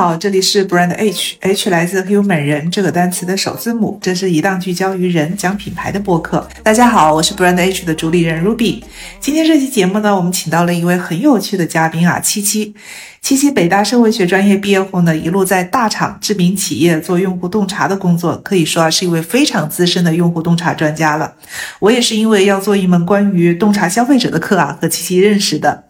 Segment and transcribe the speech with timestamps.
[0.00, 6.48] 好，这里是 Brand H，H 来自 Human 人这个单词的首字母，这是一档聚焦于人讲品牌的播客。
[6.62, 8.82] 大家好，我是 Brand H 的主理人 Ruby。
[9.20, 12.74] 今天这期节目呢，我们请到了一位很有趣的嘉宾啊，七七。
[13.22, 21.34] 七七北大社会学专业毕业后呢，一路在大厂、知名企业做用户洞察的工作，可以说啊是一位非常资深的用户洞察专家了。
[21.78, 25.84] 我也是因为要做一门关于洞察消费者的课啊，和七七认识的。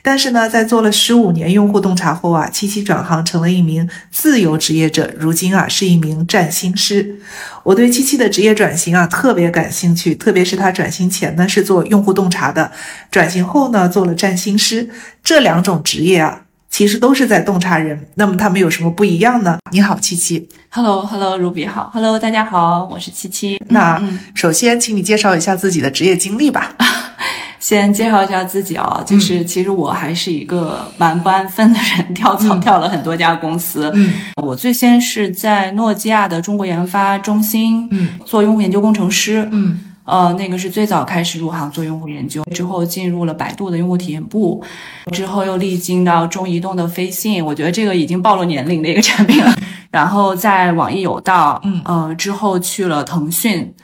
[0.00, 7.16] 但是呢，在做了十五年用户洞察后啊，七七转行成了一名自由职业者，如今啊是一名占星师。
[7.64, 12.72] 我对七七的职业转型啊特别感兴趣，特别是他转型前呢是做用户洞察的，
[13.10, 14.88] 转型后呢做了占星师，
[15.22, 16.44] 这两种职业啊。
[16.76, 19.56] 其实都是在洞察人，那么他们有什么不一样呢？
[19.72, 20.46] 你好，七七。
[20.68, 21.90] Hello，Hello，Ruby 好。
[21.94, 23.58] Hello，大家好，我是七七。
[23.70, 23.98] 那
[24.34, 26.74] 首先，请你介绍一下自己的职业经历吧。
[27.58, 33.90] 先介绍一下自己啊，就是其实我还是一个蛮不安分的人，跳槽跳了很多家公司。
[33.94, 39.48] 嗯，我最先是在诺基亚的中国研发中心，嗯，做用户研究工程师。
[39.50, 39.80] 嗯。
[40.06, 44.64] 呃，那个是最早开始入行做用户研究，之后进入了百度的用户体验部，
[45.12, 49.52] 之后又历经到中移动的飞信，我觉得这个已经暴露年龄的一个产品了。
[49.90, 53.74] 然后在网易有道，嗯，呃，之后去了腾讯，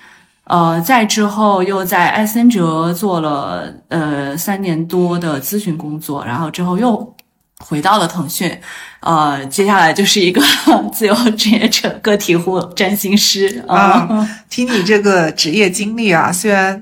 [0.45, 7.15] 呃，再之后又在埃森哲做了呃三年多的咨询工作，然后之后又
[7.65, 8.51] 回到了腾讯。
[9.01, 10.41] 呃，接下来就是一个
[10.93, 14.09] 自由职业者、个体户、占星师啊。
[14.49, 16.81] 听你这个职业经历啊，虽然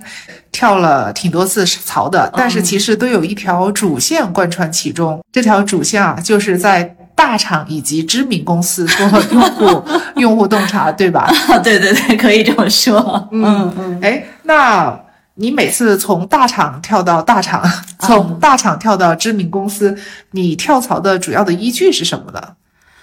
[0.53, 5.23] 跳了挺多次槽的，但是其实都有一条主线贯穿其中。
[5.33, 9.84] 这条主线啊，就是在大厂以及知名公司做用户
[10.17, 11.31] 用户洞察，对吧？
[11.64, 13.28] 对对对，可以这么说。
[13.33, 13.98] 嗯嗯。
[14.03, 15.01] 哎，那。
[15.41, 17.66] 你每次从大厂跳到大厂，
[18.00, 19.96] 从大厂跳到知名公司，
[20.33, 22.40] 你跳槽的主要的依据是什么呢？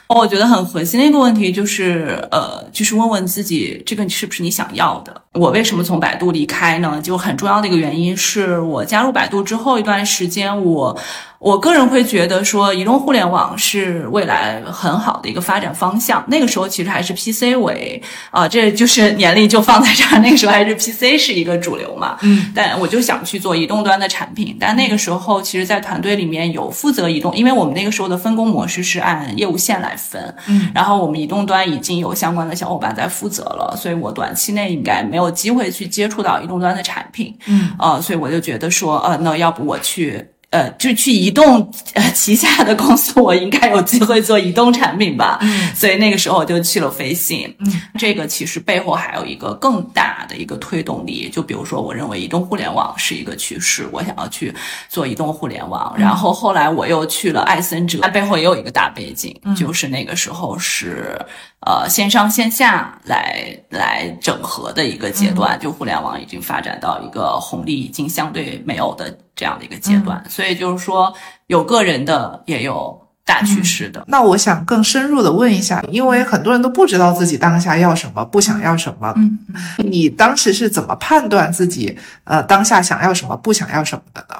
[0.07, 5.19] 我觉得很核心的一个问题就是，呃，就是问问自己，这个是不是你想要的？
[5.33, 7.01] 我为什么从百度离开呢？
[7.01, 10.95] 就很重要的一个原因是我加入百度之后一段时间，我。
[11.39, 16.23] 我个人会觉得说，移动互联网是未来很好的一个发展方向。
[16.27, 20.19] 那个时候其实还是 PC 为啊，这就是年龄就放在这儿。
[20.19, 22.17] 那个时候还是 PC 是一个主流嘛。
[22.21, 22.51] 嗯。
[22.55, 24.57] 但我就想去做移动端的产品。
[24.59, 30.35] 但那个时候其实，在团队里面有负责移动，因为我们那个时候的分工模式是按业务线来分。
[30.47, 30.71] 嗯。
[30.73, 37.37] 然后我们移动端已经有相关的小伙伴在负责了，所以我短期内应该没有机会去接触到移动端的产品。
[37.45, 37.69] 嗯。
[37.77, 40.25] 呃，所以我就觉得说，呃，那要不我去。
[40.49, 45.37] 呃，就去移动呃旗下的公司，我应该有机会做移动产品吧。
[45.41, 47.53] 嗯，所以那个时候我就去了飞信。
[47.59, 54.53] 嗯，这个其实背后还有一个更大的一个推动力，就比如说，我认为移动互联网是一个趋势，我想要去
[54.87, 55.93] 做移动互联网。
[55.97, 61.19] 然后后来我又去了艾森哲，它背后也有一个大背景，就是那个时候是。
[61.65, 71.13] 呃，线上线下来来整合的一个阶段，就互联网已经发展到一个红利已经相对没有的这样的一个阶段，所以就是说
[71.45, 74.03] 有个人的，也有大趋势的。
[74.07, 79.13] 那我想更深入的问一下，因为很多人都不知道自己当下要什么，不想要什么。
[79.15, 79.37] 嗯，
[79.77, 84.35] 你当时是怎么判断自己呃当下想要什么，不想要什么的呢？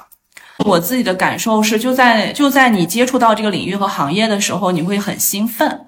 [0.64, 5.80] 我自己的感受是，就在就在你接触到这个领域和行业的时候，你会很兴奋。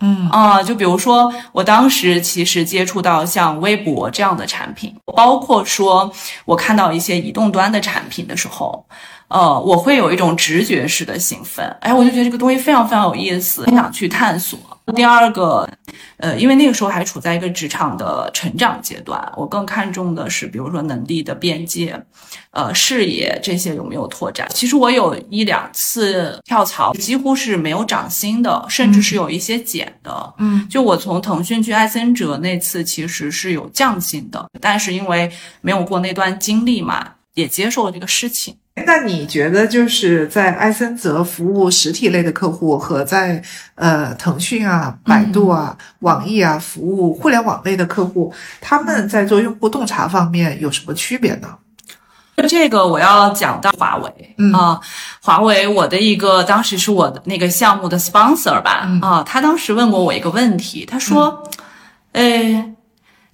[0.00, 6.10] 嗯啊，就比如说，我当时其实接触到像微博这样的产品，包括说
[6.44, 8.84] 我看到一些移动端的产品的时候，
[9.28, 14.58] 呃，我会有一种直觉式的兴奋，哎，我就觉得这个东西非常非常有意思，很想去探索。
[14.92, 15.68] 第二个，
[16.18, 22.04] 呃，因为那个时候还处在一个职场的成长阶段，我更看重的是，比如说能力的边界，
[22.50, 24.48] 呃，视野这些有没有拓展。
[24.50, 30.34] 其实我有一两次跳槽，几乎是没有涨薪的，甚至是有一些减的。
[30.38, 35.30] 嗯，就我从腾讯去艾森哲那次，其实是有降薪的，但是因为
[35.60, 38.56] 没有过那段经历嘛，也接受了这个事情。
[38.86, 43.42] 那你觉得就是在埃森哲服务实体类的客户和在
[43.74, 51.58] 呃腾讯啊、百度啊、网易啊服务互联网类的客户，他们在做用户洞察方面有什么区别呢？
[52.48, 54.80] 这个我要讲到华为啊，
[55.20, 61.44] 华为我的一个当时是我的那个项目的 sponsor 吧啊，他当时问过我一个问题，他说，
[62.12, 62.74] 呃。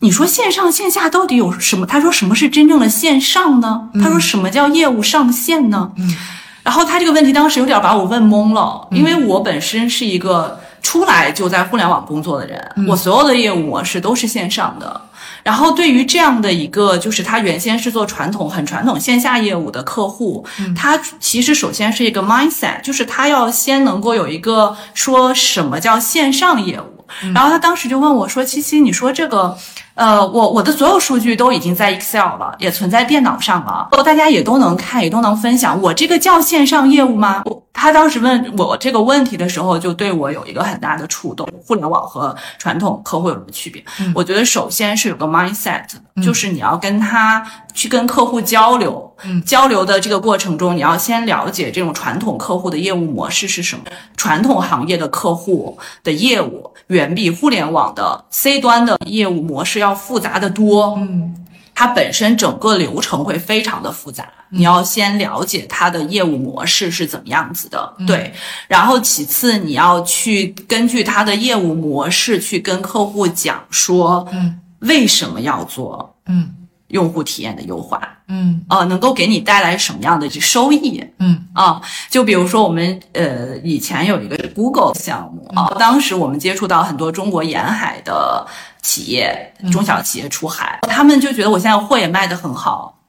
[0.06, 1.84] 你说线上线下到底有什么？
[1.84, 3.88] 他说什么是真正的线上呢？
[4.00, 5.90] 他说什么叫业务上线呢？
[5.96, 6.14] 嗯，
[6.62, 10.60] 然后他这个问题当时有点把我问懵了，因为我本身是一个。
[10.82, 15.00] 出来就在互联网工作的人，我所有的业务模式都是线上的。
[15.42, 27.04] 然后对于这样的一个，就是他原先是做传统、很传统线下业务的客户，他其实首先是一个 mindset，就是他要先能够有一个说什么叫线上业务。
[27.34, 29.58] 然后他当时就问我说：“七七，你说这个。”
[29.96, 35.80] 呃，我我的所有数据都已经在 Excel 了，也存在电脑上了，大家也都能看，也都能分享。
[35.80, 37.42] 我这个叫线上业务吗？
[37.72, 41.48] 他当时问我这个问题的时候，就对我有一个很大的触动。
[41.66, 43.82] 互联网和传统客户有什么区别？
[44.14, 45.84] 我觉得首先是有个 mindset，
[46.22, 49.14] 就是你要跟他去跟客户交流，
[49.44, 53.84] 交流的这个过程中，你要先了解这种传统客户的业务模式是什么。
[54.16, 59.85] 传统行业的客户的业务远比互联网的 C 端的业务模式要。
[59.86, 61.34] 要复杂的多，嗯，
[61.74, 68.32] 它本身整个流程会非常的复杂，你要先了解它的业务模式是怎么样子的，对，
[68.66, 76.52] 然后其次你要去根据它的业务模式去跟客户讲说，嗯，为什么要做，嗯，
[76.88, 81.80] 用户体验的优化，嗯，啊，能够给你带来什么样的收益，嗯，啊，
[82.10, 88.46] 就比如说我们呃以前有一个 Google 项目啊，当时我们接触到很多中国沿海的。
[88.82, 93.00] 企业中小企业出海，他们就觉得我现在货也卖得很好，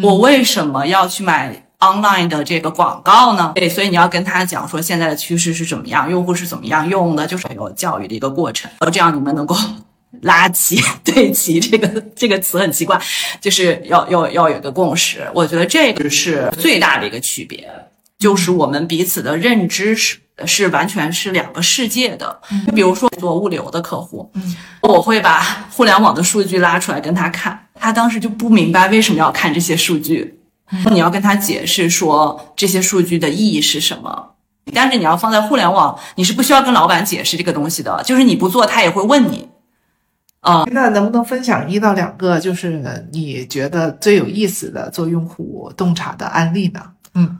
[0.00, 3.50] 我为什么要去买 online 的这个广告呢？
[3.56, 9.56] 对，所以你要跟他讲说现在的趋势是怎么样，用户是怎么样用的，就是有教育的一个过程，这样你们能够
[10.22, 13.00] 拉齐 对齐这个这个词很奇怪，
[13.40, 15.26] 就是要要要有个共识。
[15.34, 17.68] 我觉得这个是最大的一个区别，
[18.18, 20.18] 就是我们彼此的认知是。
[20.46, 22.40] 是完全是两个世界的。
[22.64, 24.30] 就比如说做物流的客户，
[24.82, 30.38] 我会把互联网的数据拉出来跟他看，他当时就不明白为什么要看这些数据。
[30.92, 34.36] 你要跟他解释说这些数据的意义是什么。
[34.72, 39.48] 但是你要放在互联网，你是不需要跟老板解释这个东西的，就是你不做他也会问你。
[40.40, 46.80] 啊，那能不能分享一到两个，就是你觉得最有意思的做用户洞察的案例呢？
[47.14, 47.38] 嗯。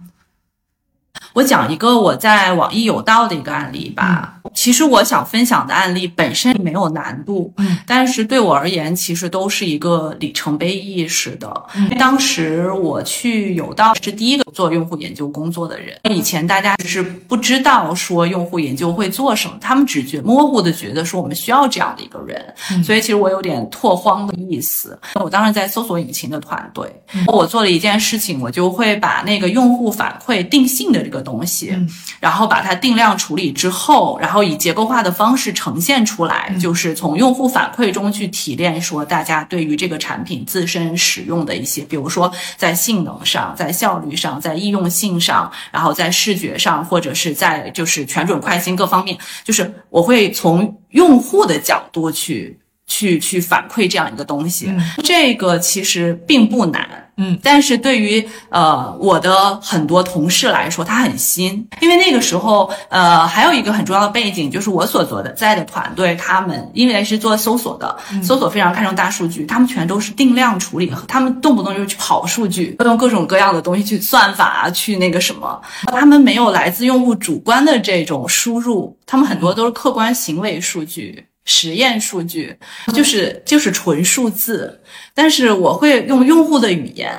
[1.35, 4.41] 我讲一个我在网易有道的一个案例吧。
[4.59, 11.49] 其实我想分享的案例本身没有难度，嗯，但是对我而言，其实都是一个里程碑意识的。
[11.97, 15.97] 当时我去有道是第一个做用户研究工作的人。
[16.11, 22.45] 以前大家是不知道说用户研究会做什么，他们只觉模糊的觉得说我们需要这样的一个人。
[22.83, 24.99] 所以其实我有点拓荒的意思。
[25.21, 26.85] 我当时在搜索引擎的团队，
[27.29, 31.73] 我做了一件事情，我就会把那个用户反馈定性的这个东西，
[32.19, 34.48] 然后把它定量处理之后，然后。
[34.49, 54.75] 以结构化的方式呈现出来，就是从用户反馈中去提炼，说大家对于这个产品自身使用的一些，比如说在性能上、在效率上、在易用性上，然后在视觉上，或者是在就是全准快新各方面，就是我会从用户的角度去去去反馈这样一个东西。
[55.05, 57.08] 这个其实并不难。
[57.19, 81.25] 嗯，但是对于呃我的很多同事来说，他很新，因为那个时候呃还有一个很重要的背景，就是我所做的在的团队，他们因为是做搜索的，搜索非常看重大数据，他们全都是定量处理，他们动不动就去跑数据，用各种各样的东西去算法去那个什么，他们没有来自用户主观的这种输入，他们很多都是客观行为数据。
[81.51, 82.55] 实验数据
[82.93, 84.83] 就是就是纯数字，
[85.15, 87.11] 但是我会用用户的语言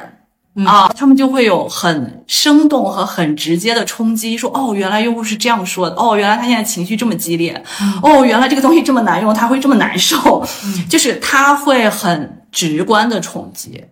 [0.68, 7.64] 啊，他们就会有很生动和很直接的冲击，说哦，原来用户是这样说的，哦，原来他现在情绪这么激烈，
[8.04, 10.46] 哦，原来这个东西这么难用，他会这么难受，
[10.88, 13.84] 就是他会很直观的冲击。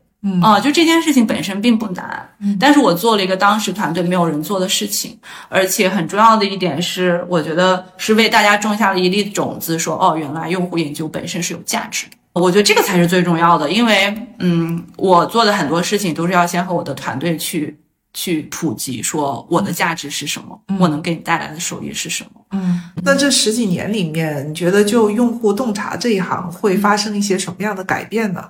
[0.41, 12.17] 啊，就这件事情本身并不难，嗯但是我做了一个当时团队没有人做的事情，而且很重要的一点是，我觉得是为大家种下了一粒种子，说哦，原来用户研究本身是有价值的。
[12.33, 17.79] 我觉得这个才是最重要的，因为嗯，我做的很多事情都是要先和我的团队去
[18.13, 22.29] 去普及，说我的价值是什么，我能给你带来的收益是什么。
[22.51, 28.43] 嗯，那这十几年里面，你觉得就用户洞察这一行会发生一些什么样的改变呢？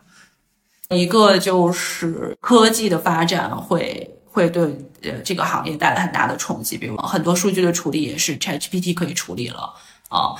[0.96, 4.64] 一个就是科技的发展会会对
[5.04, 9.74] 呃这个行业带来很大的冲击，比如很多数据的处理也是 ChatGPT 可以处理了
[10.08, 10.32] 啊。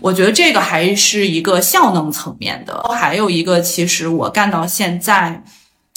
[0.00, 2.82] 我觉得这个还是一个效能层面的。
[2.92, 5.42] 还有一个，其实我干到现在，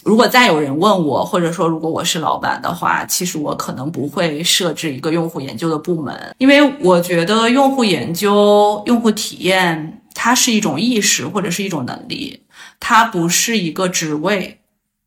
[0.04, 12.42] 如果再有人问我，或者说如果我是老板的话，其实我可能不会设置一个用户研究的部门，因为我觉得用户研究、用户体验它是一种意识或者是一种能力。
[12.80, 14.60] 它不是一个职位，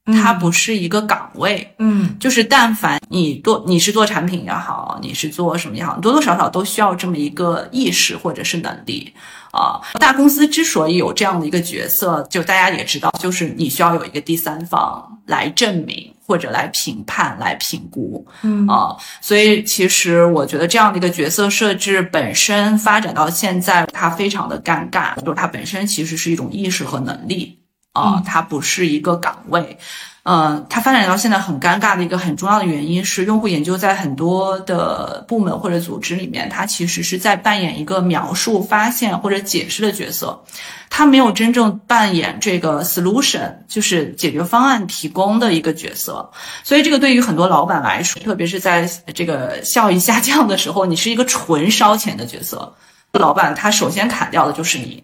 [0.07, 2.17] 它不是一个岗位，嗯。
[2.19, 9.13] 就是但凡你做你是做产品也好，你是做什么也好，多多少少都需要这么一个意识或者是能力
[9.53, 9.81] 啊。
[9.99, 18.67] 大公司之所以有这样的一个角色，就大家也知道，就是你需要有一个第三方来证明或者来评判、来评估，嗯。
[18.67, 27.59] 啊，所以其实我觉得这样的一个角色设置本身发展到现在，它非常的尴尬，就是它本身其实是一种意识和能力
[27.93, 29.79] 啊，它不是一个岗位。
[30.23, 40.45] 嗯，它发展到现在很尴尬的一个很重要的原因是，用户研究在很多的部门或者组织里面，它其实是在扮演一个描述、发现或者解释的角色，
[40.91, 46.31] 它没有真正扮演这个 solution，就是解决方案提供的一个角色。
[46.63, 52.75] 所以，这个对于很多老板来说，特别是在这个效益下降的时候，你是一个纯烧钱的角色，
[53.13, 55.03] 老板他首先砍掉的就是你。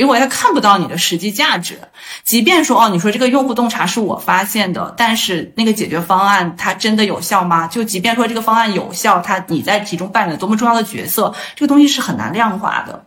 [0.00, 1.78] 因为他看不到你的实际价值，
[2.24, 7.66] 即便说哦，你说这个用户洞察是我发现的，但是那个解决方案它真的有效吗？
[7.66, 13.04] 就即便说这个方案有效，它你在其中扮演了多么重要的角色，这个东西是很难量化的。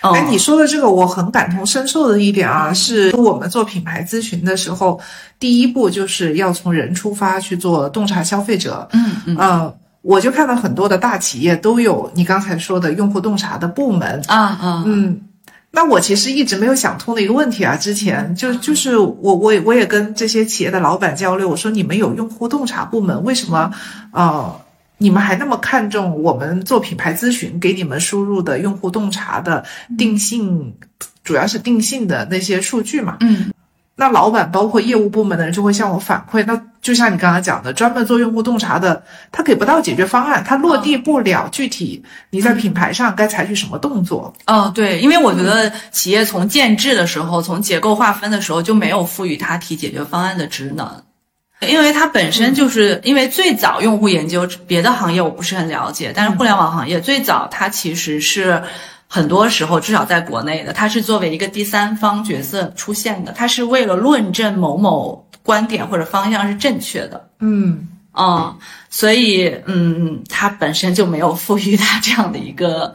[0.00, 5.00] 嗯、哎，你说的这个我很感同身受的一点啊，是我们做品牌咨询的时候，
[5.40, 8.88] 第一步就是要从人出发去做洞察消费者。
[8.92, 14.22] 嗯嗯呃，我就看到很多的大企业都有你刚才说的用户洞察的部门。
[14.28, 15.20] 啊啊嗯，
[15.70, 23.70] 那我其实一直没有想通的一个问题啊，之前就就是我我也我也跟这些企业的老板交流，我说你们有用户洞察部门，为什么
[24.12, 24.60] 呃
[24.96, 29.64] 你们还那么看重我们做品牌咨询给你们输入的用户洞察的
[29.96, 30.74] 定性，
[31.22, 33.18] 主要是定性的那些数据嘛？
[33.20, 33.52] 嗯
[34.00, 44.32] 那老板包括业务部门的人就会向我反馈，那就像你刚刚讲的，专门做用户洞察的，他给不到解决方案，他落地不了具体你在品牌上该采取什么动作。
[44.46, 51.02] 哦，对，因为我觉得企业从建制的时候，从结构划分的时候就没有赋予它提解决方案的职能。
[51.60, 58.62] 因为它本身就是因为最早用户研究，别的行业我不是很了解，但是互联网行业最早它其实是
[59.06, 67.30] 很多时候，至少在国内的，它是作为一个第三方角色出现的，它是为了论证某某观点或者方向是正确的。
[67.40, 68.54] 嗯嗯，
[68.90, 72.92] 所以嗯，它本身就没有赋予它这样的一个。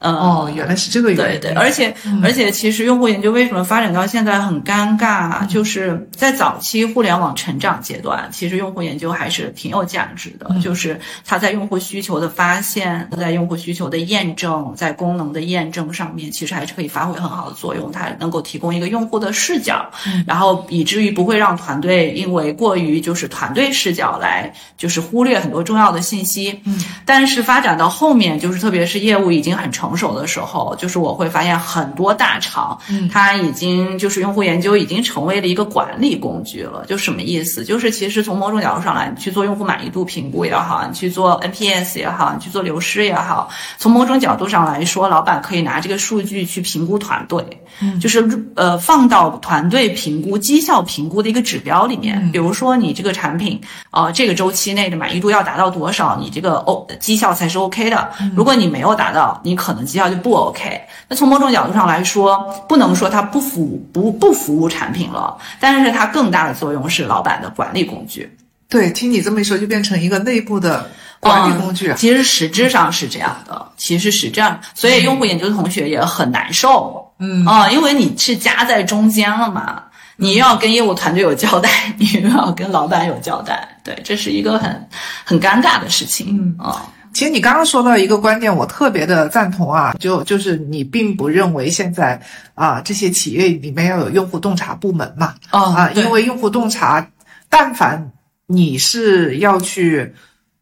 [0.00, 1.40] 呃，哦，原来是这个原因。
[1.40, 17.92] 对对，而且、而且，其实用户研究为什么发展到现在很尴尬，就是在早期互联网成长阶段，其实用户研究还是挺有价值的，就是它在用户需求的发现，在用户需求的验证，在功能的验证上面，其实还是可以发挥很好的作用。
[17.92, 19.90] 它能够提供一个用户的视角，
[20.26, 26.62] 然后以至于不会让团队因为过于就是团队视角来就是忽略很多重要的信息。
[26.64, 36.84] 嗯，但是发展到后面，就是特别是业务已经很成熟的时候，就是我会发现很多大厂，嗯它已经就是用户研究已经成为了一个管理工具了。
[36.86, 37.64] 就什么意思？
[37.64, 52.18] 就是其实从某种角度上来，你去做用户满意度评估也好，你去做 NPS 也好，你去做流失也好，从某种角度上来说，老板可以拿这个数据去评估团队，嗯就是呃放到团队评估、绩效评估的一个指标里面。
[52.22, 58.10] 嗯比如说你这个产品，呃，这个周期内的满意度要达到多少，你这个哦绩效才是 OK 的。
[58.36, 60.82] 如果你没有达到，你可能绩效就不 OK。
[61.08, 68.36] 那从某种角度上来说，不能说它不服务不不服务产品了，但是它更大的作用是老板的管理工具。
[68.68, 71.90] 对，听你这么一说，就变成一个内部的管理工具。
[71.90, 77.12] 嗯其实实质上是这样的，其实是这样，所以用户研究的同学也很难受。
[77.18, 79.82] 嗯啊、因为你是夹在中间了嘛，
[80.16, 81.68] 你又要跟业务团队有交代，
[81.98, 84.88] 你又要跟老板有交代，对，这是一个很
[85.24, 86.38] 很尴尬的事情。
[86.40, 92.20] 嗯啊、其实你刚刚说到一个观点，我特别的赞同啊，就就是你并不认为现在
[92.54, 95.34] 啊这些企业里面要有用户洞察部门嘛？
[95.50, 97.10] 哦啊，因为用户洞察，
[97.48, 98.12] 但凡
[98.46, 100.14] 你是要去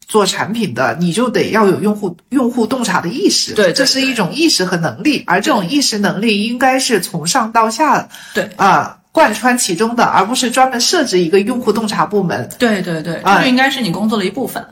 [0.07, 12.49] 做产品的，你就得要有用户用户洞察的意识，对对这是一种意识和能力，而这种意识能力应该是从上到下对啊贯穿其中的，而不是专门设置一个用户洞察部门。
[12.57, 14.65] 对对对，啊这就应该是你工作的一部分。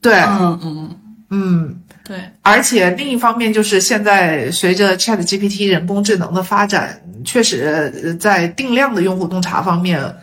[0.00, 0.96] 对，嗯嗯，
[1.34, 1.80] 嗯。
[2.06, 10.16] 对，而且另一方面，就是现在随着 Chat GPT 人工智能的发展，确实呃在定量的用户洞察方面，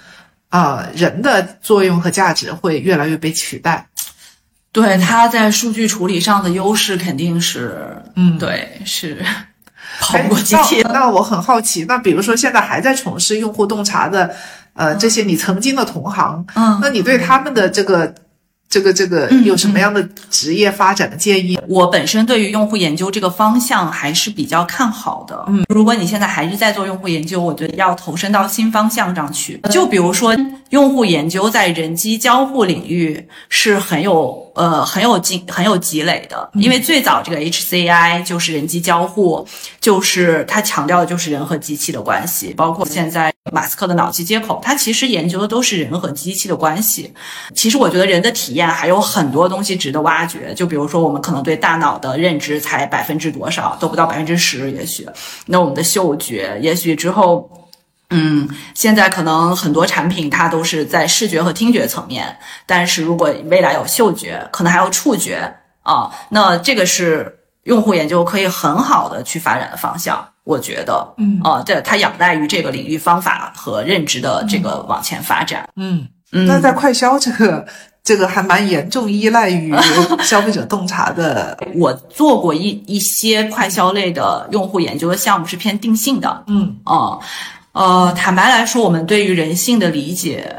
[0.49, 3.87] 啊、人的作用和价值会越来越被取代。
[4.71, 9.25] 对，它在数据处理上的优势肯定是，嗯对，是
[9.99, 14.35] 跑哎不过机器那那我很好奇，那比如说现在还在从事用户洞察的，
[14.73, 18.13] 呃，这些你曾经的同行，嗯那你对他们的这个
[18.71, 21.59] 这个这个有什么样的职业发展的建议？
[21.67, 25.43] 我本身对于用户研究这个方向还是比较看好的。
[25.49, 29.59] 嗯，如果你现在还是在做用户研究，我觉得要投身到新方向上去。
[29.69, 30.33] 就比如说，
[30.69, 39.45] 用户研究在人机交互领域是很有呃很有积很有积累的，因为最早这个 HCI 就是人机交互，
[39.81, 47.11] 就是它强调的就是人和机器的关系，包括现在马斯克的脑机接口，它其实研究的都是人和机器的关系。
[47.55, 48.67] 其实我觉得人的体验。
[48.67, 55.07] 还有很多东西值得挖掘，就比如说，我们可能对大脑的认知才百分之多少，都不到百分之十，也许。
[55.47, 57.49] 那我们的嗅觉，也许之后，
[58.11, 76.45] 嗯，现在可能很多产品它都是在视觉和听觉层面，但是如果未来有嗅觉，可能还有触觉啊，那这个是用户研究可以很好的去发展的方向，我觉得，嗯，啊，对它仰赖于这个领域方法和认知的这个往前发展，嗯嗯。
[76.47, 77.65] 那在快消这个。
[78.03, 79.71] 这个还蛮严重依赖于
[80.25, 81.55] 消费者洞察的。
[81.77, 86.43] 我做过一一些快消类的用户研究的项目，是偏定性的。
[86.47, 87.19] 嗯啊
[87.73, 90.51] 呃，坦白来说，我们对于人性的理解，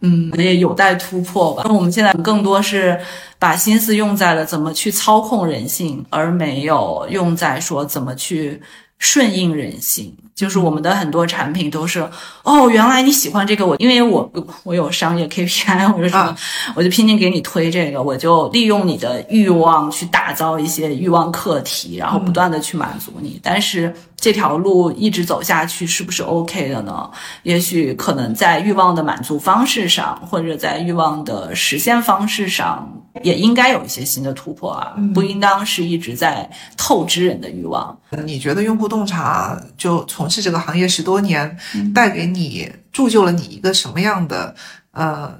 [0.00, 1.64] 嗯，也有待突破吧。
[1.66, 2.98] 那我们现在更多是
[3.38, 8.62] 把心思用在了怎么去操控人性，而没有用在说怎么去
[8.98, 10.16] 顺应人性。
[10.34, 12.06] 就是我们的很多产品都是
[12.42, 14.30] 哦，原来你喜欢这个我，因为我
[14.64, 16.36] 我有商业 KPI 或者什么，
[16.74, 23.40] 我就拼命给你推这个，我就利用你的欲望去打造一些欲望课题，然后不断的去满足你。
[23.42, 27.10] 但是这条路一直走下去是不是 OK 的呢？
[27.42, 37.98] 也许可能在欲望的满足方式上，或者在欲望的实现方式上，也应该有一些新的突破啊，不应当是一直在透支人的欲望。
[38.26, 41.56] 你觉得用户洞察就从从事这个行业十多年，
[41.94, 44.54] 带给你铸就了你一个什么样的
[44.90, 45.32] 呃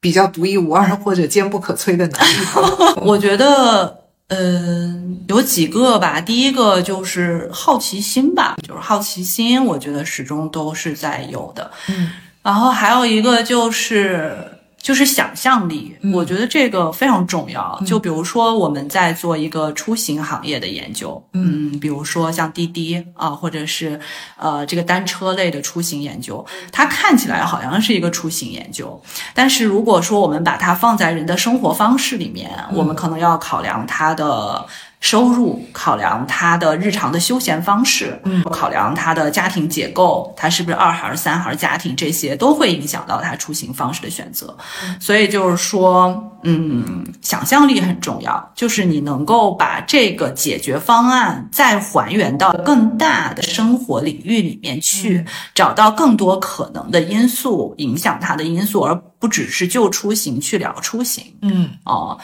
[0.00, 2.96] 比较独一无二或者坚不可摧的能力？
[3.02, 6.20] 我觉得，嗯，有几个吧。
[6.20, 11.70] 第一个就是好奇心吧，就是好奇心，我觉得始终都是在有的。
[11.88, 14.36] 嗯，然后还有一个就是。
[14.82, 17.78] 就是想象力，我觉得这个非常重要。
[17.86, 24.00] 就比如说，我们在做一个出行行业的研究，嗯，比如说像滴滴啊，或者是
[24.36, 29.00] 呃这个单车类的出行研究，它看起来好像是一个出行研究，
[29.34, 34.66] 但是如果说我们把它放在人的生活方式里面，我们可能要考量它的。
[35.00, 44.54] 收入考量他的日常的休闲方式，嗯，考量他的家庭结构，他是不是二孩、三孩家庭，这些都会影响到他出行方式的选择。
[45.00, 61.24] 所以就是说，嗯，想象力很重要，就是你能够把这个解决方案再还原到更大的生活领域里面去，找到更多可能的因素影响他的因素，而不只是就出行去聊出行。
[61.40, 62.18] 嗯，哦。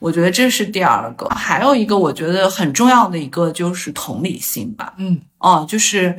[0.00, 4.94] 我觉得这是第二个，还有一个我觉得很重要的一个就是同理心吧。
[4.96, 6.16] 嗯，哦，就是，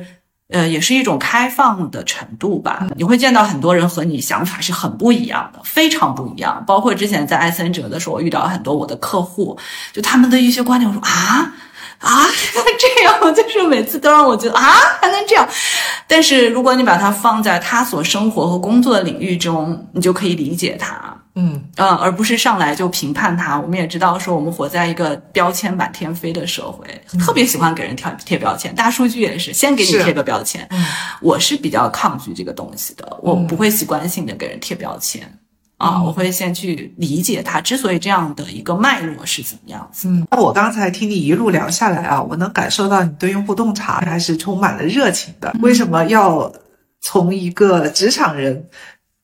[0.48, 2.86] 呃，也是一种开放的程度吧。
[2.96, 6.62] 你会见到很多人和你想法是很不一样的，非常不一样。
[6.64, 9.58] 包括之前在艾森哲的时候，我遇到很多我的客户，
[9.92, 11.52] 就他们的一些观点，我说啊
[11.98, 12.26] 啊
[12.78, 15.48] 这样， 就是每次都让我觉得啊还能这样。
[16.06, 21.16] 但是如果你把它放在他所生活和工作的领域中，你就可以理解他。
[21.34, 23.58] 嗯呃，而不是上来就评判他。
[23.58, 26.86] 我们也知道，说我们活在一个标签满天飞的社会，
[27.18, 28.74] 特别喜欢给人贴贴标签。
[28.74, 30.68] 大数据也是，先给你贴个标签。
[31.22, 35.22] 我是比较抗拒这个东西的，我不会习惯性的给人贴标签
[35.78, 40.08] 啊，我会先去理解他之所以这样的一个脉络是怎么样子。
[40.08, 45.56] 嗯，那我刚才听你一路聊下来啊，我能感受到你对用户洞察还是充满了热情的。
[45.60, 46.52] 为什么要
[47.00, 48.66] 从一个职场人？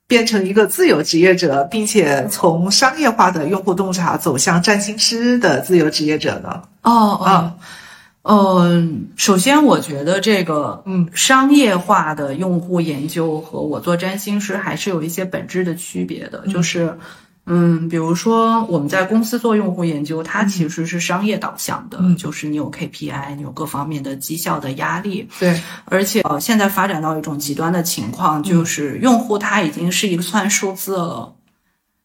[0.08, 6.62] 变成一个自由职业者，并且从商业化的用户洞察走向占星师的自由职业者呢？
[6.82, 7.54] 哦啊，
[8.22, 16.98] 嗯，首先我觉得这个嗯，商业化的用户研究和我做占星师还是有一些本质的区别的，就是。
[17.48, 25.26] 嗯，比如说我们在公司做用户研究，它其实是商业导向的，就是你有 KPI，你有各方面的绩效的压力。
[25.40, 31.34] 对，而且呃，现在发展到一种极端的情况，就是用户他已经是一个算数字了。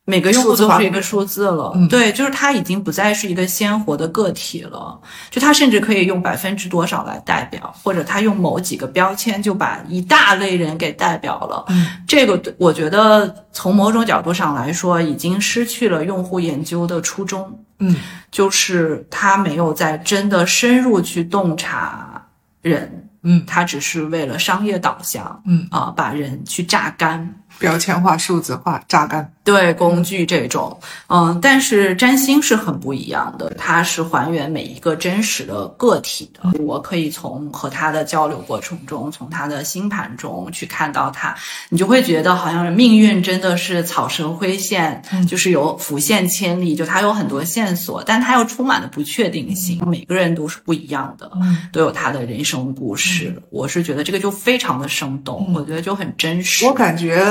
[0.06, 11.64] 每个用户都是一个数字了，对，就是它已经不再是一个鲜活的个体了，就它甚至可以用百分之多少来代表，或者它用某几个标签就把一大类人给代表了。
[11.70, 17.64] 嗯，这个我觉得从某种角度上来说，已经失去了用户研究的初衷。
[17.80, 17.96] 嗯，
[18.30, 22.28] 就是他没有在真的深入去洞察
[22.62, 23.10] 人。
[23.26, 25.42] 嗯，他只是为了商业导向。
[25.46, 27.36] 嗯啊，把人去榨干。
[27.60, 29.30] 标签化、数字化、榨干。
[29.46, 36.64] 对工具这种，嗯，但是占星是很不一样的，它是还原每一个真实的个体的。
[36.64, 41.36] 我可以从和他的交流过程中，从他的星盘中去看到他，
[41.68, 49.86] 你就会觉得好像命运真的是草蛇灰线，就是有浮现千里，就它有很多线索，但它又充满了不确定性。
[49.86, 51.30] 每个人都是不一样的，
[51.74, 53.44] 都有他的人生故事。
[53.50, 56.66] 我是觉得这个就非常的生动，我觉得就很真实。
[56.66, 57.22] 我感觉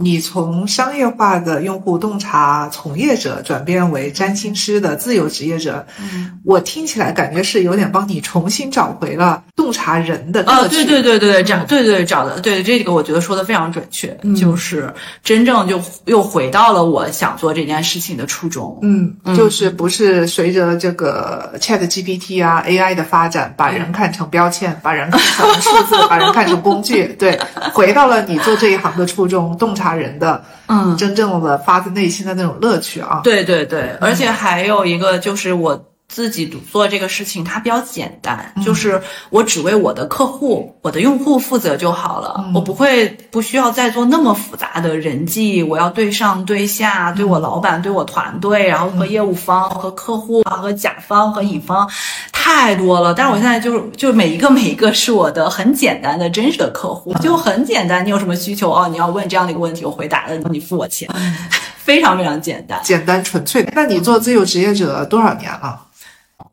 [0.00, 1.58] 你从商业化的。
[1.68, 10.76] 用户洞察从业者转变为占星师的自由职业者，嗯，我听起来感觉是有点帮你重新找回了洞察人的乐趣。
[10.76, 18.78] 对对对对这样对对找的对这个我觉得说的非常准确，就是真正就又回到了我想做这件事情的初衷。
[18.82, 27.08] 嗯，就是不是随着这个 Chat GPT 啊 AI 的发展，把人看成标签，把人看成数字， 把人看成工具。
[27.18, 27.38] 对，
[27.74, 30.44] 回到了你做这一行的初衷，洞察人的。
[30.68, 33.20] 嗯，真正的发自内心的那种乐趣啊！
[33.24, 35.84] 对对对，而且还有一个就是我。
[36.08, 51.88] 自己做这个事情，它比较简单，就是我只为我的客户、我的用户负责就好了，我不会不需要再做那么复杂的人际，我要对上对下，对我老板、对我团队，然后和业务方、和客户、和甲方、和乙方，
[52.32, 53.12] 太多了。
[53.12, 58.04] 但是我现在就是就每一个每一个是我的很简单的真实的客户，就很简单。
[58.04, 58.88] 你有什么需求哦？
[58.90, 61.08] 你要问这样的一个问题，我回答了，你付我钱，
[61.76, 63.62] 非常非常简单，简单纯粹。
[63.74, 65.82] 那你做自由职业者多少年了？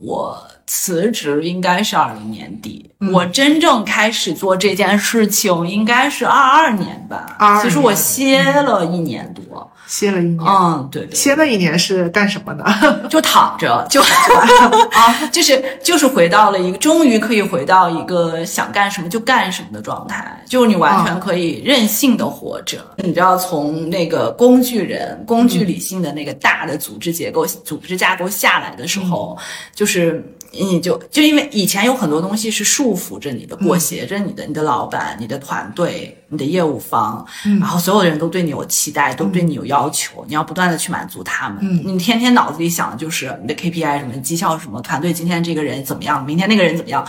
[0.05, 7.37] 我辞职应该是二零年底，我真正开始做这件事情应该是二二年吧。
[7.63, 9.71] 其实我歇了一年多。
[9.87, 12.63] 歇了一年，嗯，对，歇了一年是干什么的？
[13.09, 14.01] 就躺着，就
[14.91, 22.77] 啊，就是就是回到了一个，终于可以回到一个想干什么就干什么的状态，就是你完全可以任性的活着。
[22.97, 29.37] 你知道，从那个工具人、工具理性的那个大的组织结构、组织架构下来的时候，
[29.73, 30.23] 就是。
[30.63, 37.25] 你就就因为以前有很多东西是束缚着你的，裹挟着你的，你的老板、你的团队、你的业务方，
[37.59, 41.57] 然后所有的人都对你有期待，都对你有要求，你要不断的去满足他们。
[41.85, 47.05] 你天天脑子里想的就是你的 KPI 什么绩效什么，团队今天这个人怎么样，明天那个人怎么样。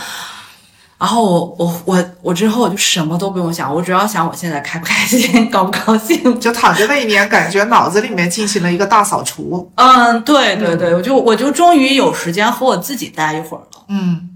[0.99, 9.71] 然后我我我我之后我就什么都不用想，我只要想我现在开不开心，高不高兴，就躺着那一年，感觉脑子里面进行了一个大扫除。
[9.75, 13.83] 嗯，对对对，我就我就终于有时间和我自己待一会儿了。
[13.89, 14.29] 嗯，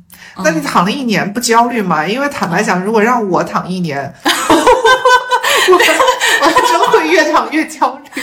[0.43, 2.05] 那你躺了一年不焦虑吗？
[2.05, 8.21] 因为坦白讲，如果让我躺一年，我 我真会越躺越焦虑。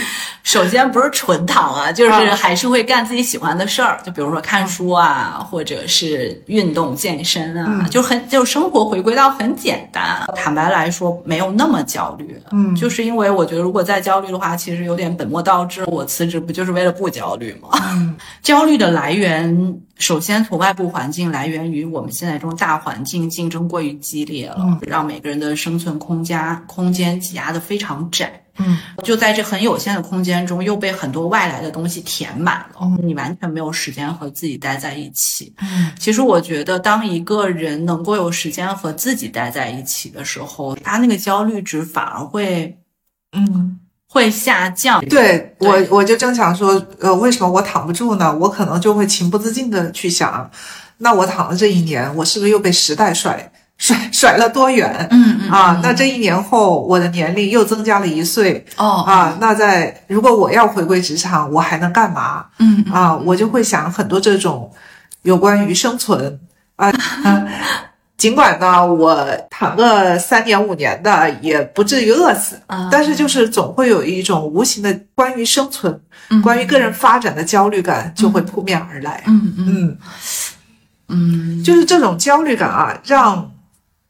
[0.49, 10.25] 首先不是纯躺啊， 就是还是会干自己喜欢的事儿，就比如说看书啊，或者是运动健身啊，就很就生活回归到很简单。
[10.35, 12.41] 坦白来说，没有那么焦虑。
[12.51, 15.85] 嗯，就是因为我觉得如果再焦虑的话，其实有点本末倒置。
[15.87, 17.69] 我辞职不就是为了不焦虑吗？
[18.41, 19.55] 焦虑的来源，
[19.99, 28.45] 首先从外部环境来源于我们现在这种大环境竞争过于激烈了，让每个人的生存空间空间挤压的非常窄。
[28.61, 35.55] 嗯，就在这很有限的空间中，又被很多外来的东西填满了，你完全没有时间和自己待在一起。
[35.61, 42.77] 嗯，其实我觉得，当一个人能够有时间和自己待在一起的时候，他那个焦虑值反而会，
[43.31, 43.79] 嗯，
[44.09, 45.05] 会下降。
[45.07, 48.37] 对我，我就正想说，呃，为什么我躺不住呢？
[48.41, 50.51] 我可能就会情不自禁的去想，
[50.99, 53.53] 那我躺了这一年，我是不是又被时代甩？
[53.79, 55.07] 甩甩了多远？
[55.13, 58.67] 嗯嗯啊，那这一年后，我的年龄又增加了一岁。
[58.77, 62.47] 哦啊，那在如果我要回归职场，我还能干嘛？
[62.59, 64.73] 嗯啊，我就会想很多这种
[65.23, 66.41] 有关于生存
[66.75, 66.91] 啊。
[68.19, 75.99] 尽管呢，我躺个三年五年的也不至于饿死，但是就是总会有一种无形的关于生存、
[76.43, 79.23] 关于个人发展的焦虑感就会扑面而来。
[79.27, 79.99] 嗯嗯
[81.09, 83.53] 嗯，就是这种焦虑感啊，让。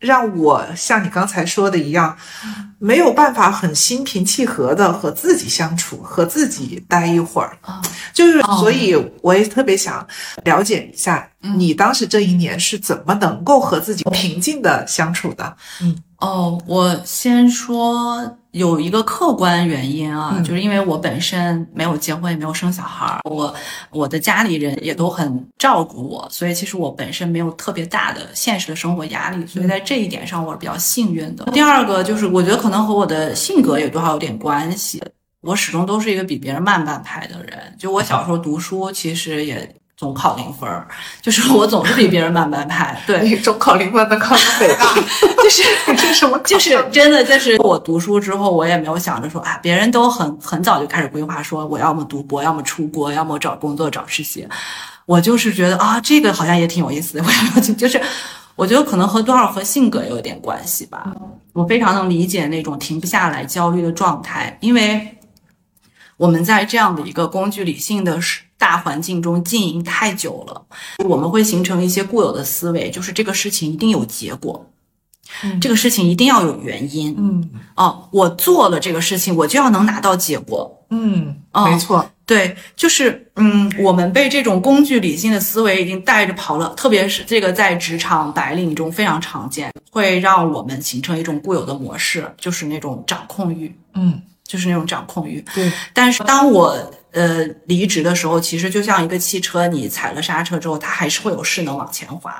[0.01, 2.17] 让我像你刚才说的一样，
[2.79, 7.59] 没有办法很心平气和的和自己相处，和自己待一会儿。
[8.13, 10.07] 就是，所以我也特别想
[10.45, 15.57] 了解一下，你当时这一年是怎么能够和自己平静的相处的？
[15.83, 15.97] 嗯。
[16.19, 23.55] 哦，我先说有一个客观原因啊，就是因为我本身没有结婚，也没有生小孩儿，我
[23.91, 31.45] 我的家里人也都很照顾我，所以其实我本身没有特别大的现实的生活压力，所以在这一点上我是比较幸运的。
[31.53, 35.01] 第二个就是我觉得可能和我的性格也多少有点关系，
[35.43, 39.73] 我始终都是一个比别人慢半拍的人，就我小时候读书其实也。
[39.99, 40.87] 总考零分儿，
[41.21, 42.97] 就是我总是比别人慢半拍。
[43.05, 44.95] 对，总考零分能考上北大，
[45.43, 45.63] 就是
[45.99, 46.39] 这什么？
[46.45, 54.47] 就是真的，就是我读书之后，我也没有想着说啊，别人都很很早就开始规划，说我要么读博，要么出国，要么找工作找实习。
[55.05, 58.01] 我就是觉得啊，这个好像也挺有意思的，我要去，就是
[58.55, 61.13] 我觉得可能和多少和性格有点关系吧。
[61.55, 65.18] 我非常能理解那种停不下来焦虑的状态，因为
[66.19, 68.19] 我们在这样的一个工具理性的
[68.59, 70.67] 大环境中经营太久了，
[71.09, 74.71] 我们会形成一些固有的思维，就是这个事情一定有结果。
[75.61, 96.93] 这个事情一定要有原因，嗯，哦，我做了这个事情，我就要能拿到结果，嗯，哦没错，对，就是，嗯，我们被这种工具理性的思维已经带着跑了，特别是这个在职场白领中非常常见，会让我们形成一种固有的模式，就是那种掌控欲，嗯，就是那种掌控欲，对，但是当我。
[97.11, 102.31] 呃，离职的时候，其实就像一个汽车，你踩了刹车之后，它还是会有势能往前滑，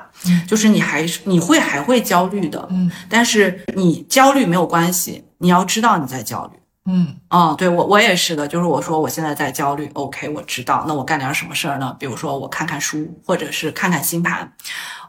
[0.47, 6.58] 就是你还是你会还会焦虑的，嗯，但是你焦虑没有关系，你要知道你在焦虑，
[6.91, 11.95] 嗯，哦，对我我也是的，就是我说我现在在焦虑，OK，我知道，那我干点什么事儿呢？
[11.99, 14.51] 比如说我看看书，或者是看看星盘，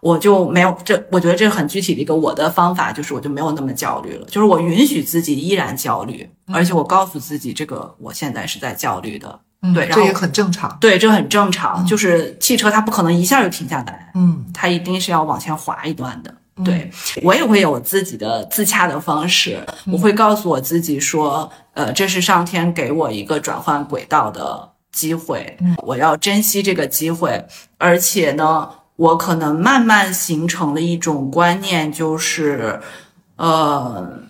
[0.02, 9.40] 我就没有这，我觉得这是很具体的一个我的方法，就是我就没有那么焦虑了，就是我允许自己依然焦虑，而且我告诉自己，这个我现在是在焦虑的。
[9.62, 10.74] 嗯对，这也很正常。
[10.80, 11.84] 对，这很正常。
[11.84, 16.34] 就是汽车，它不可能一下就停下来，嗯，它一定是要往前滑一段的。
[16.64, 16.90] 对
[17.22, 19.58] 我也会有自己的自洽的方式，
[19.92, 27.44] 我会告诉我自己说，呃，这是上天给我一个转换轨道的机会，我要珍惜这个机会。
[27.78, 32.80] 而且呢，我可能慢慢形成了一种观念，就是，
[33.36, 34.20] 呃，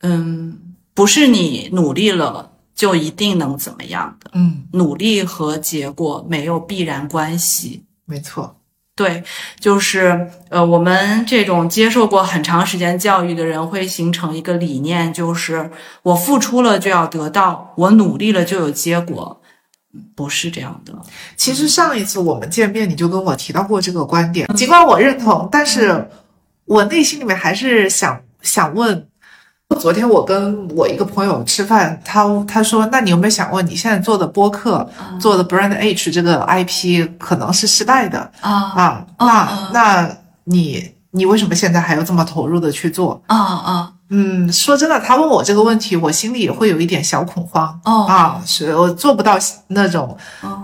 [0.00, 0.58] 嗯，
[0.94, 2.48] 不是你努力了。
[2.72, 4.30] 就一定能怎么样的？
[4.32, 7.84] 嗯，努力和结果没有必然关系。
[8.06, 8.56] 没错，
[9.00, 9.24] 对，
[9.58, 15.70] 就是呃，我们这种接受过很长时间教育的人会形成一个理念，就是
[16.02, 19.40] 我付出了就要得到，我努力了就有结果，
[20.14, 20.92] 不是这样的。
[21.34, 26.10] 其实上一次我们见面，你就跟我提到过这个观点，尽管我认同，但是
[26.66, 29.09] 我内心里面还是想想问。
[29.78, 34.86] 昨天我跟我一个朋友吃饭，他他说：“那你有没有想过，你现在做的播客，
[35.18, 39.06] 做的 Brand H 这个 IP 可能是失败的啊啊？
[39.18, 40.10] 那那
[40.44, 43.92] 你你为什么现在还要这么投入的去做啊啊？
[44.10, 50.16] 嗯，说真的，他问我这个问题，我心里也会有一点小恐慌哦啊，是我做不到那种，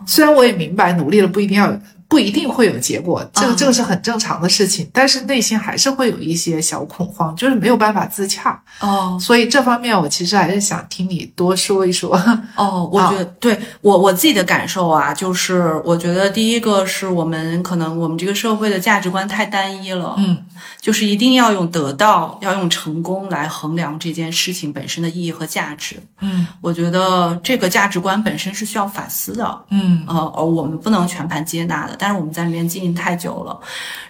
[0.04, 1.72] 虽然我也明白努力了不一定要。”
[2.08, 8.62] 不一定会有结果，这个这个是很正常的事情，但是内心还是会有一些小恐慌，就是没有办法自洽。
[8.80, 9.18] 哦。
[9.20, 12.16] 所以这方面我其实还是想听你多说一说。
[12.56, 12.88] 哦。
[12.92, 20.38] 我觉得对我我自己的感受啊，就是我觉得第一个是我们可能我们这个社会的价值观太单一了，嗯，
[20.80, 31.95] 就是一定要用得到，要用成功来衡量这件事情本身的意义和价值，嗯，我觉得这个价值观本身是需要反思的，嗯，呃，而我们不能全盘接纳的。
[31.98, 33.58] 但是我们在里面经营太久了，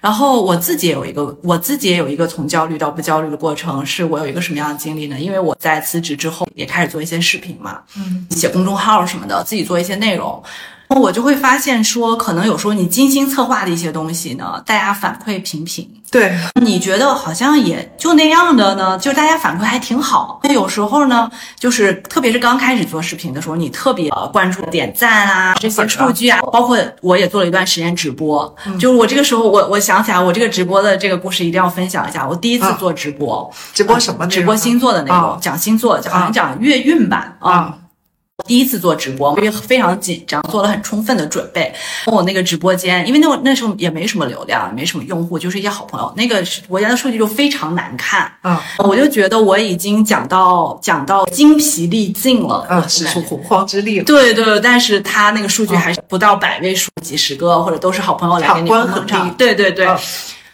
[0.01, 3.85] 然后我自己也有一个，我自己也有一个从焦虑到不焦虑的过程。
[3.85, 5.19] 是我有一个什么样的经历呢？
[5.19, 10.43] 因为我在辞职之后也开始做一些视频嘛，嗯，写公众号什么的，自己做一些内容。
[10.89, 15.89] 我就会发现说，可能有时候你精心策划的一些东西呢，大家反馈平平。
[16.09, 20.39] 对，你觉得好像也就那样的呢，就大家反馈还挺好。
[20.45, 28.55] 那有时候呢，就是特别是刚开始做视频的时候，你特别关注点赞啊这些数据啊，包括我也做了一段时间直播。
[28.79, 32.27] 就是我这个时候，我我想起来，我这个直播的这个故事一定要分享一下。
[32.27, 34.25] 我第一次做直播，直播什么？
[34.29, 37.75] 直播星座的那种，讲星座，好像讲月运吧啊。
[38.47, 41.73] 第一次做直播，因为非常紧张，做了很充分的准备。
[42.07, 46.13] 我那个直播间，因为那那时候也没什么流量，没什么用户，就是一些好朋友。
[46.17, 48.31] 那个直播间的数据就非常难看。
[48.43, 54.05] 嗯，我就觉得我已经讲到讲到精疲力尽了，嗯，使出洪荒之力了。
[54.05, 59.31] 对对，但是他那个数据还是不到百位数，几十个或者都是好朋友来给你捧场。
[59.35, 59.87] 对对对。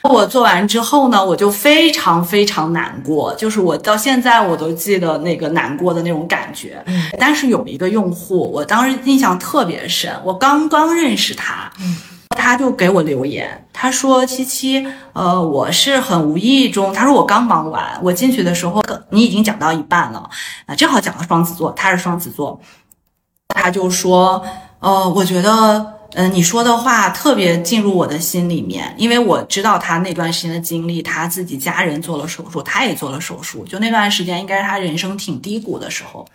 [0.03, 6.83] 我做完之后呢，我就非常非常难过，就是我到现在我都记得那个难过的那种感觉。
[6.87, 11.97] 嗯，但是有一个用户，我当时印象特别深，我刚刚认识他，嗯，
[12.31, 20.29] 他就给我留言，他说：“七七，呃，我是很无意中，他说我刚忙完，我进去的时候你已经讲到一半了，
[20.67, 22.61] 啊，正好讲到双子座，他是双子座，
[23.55, 24.45] 他就说，
[24.81, 36.27] 呃，我觉得。”嗯，你说的话特别进入我的心里面，因为我知道他那段时间的经历，他自己家人做了手术，他也做了手术，就那段时间应该是他人生挺低谷的时候，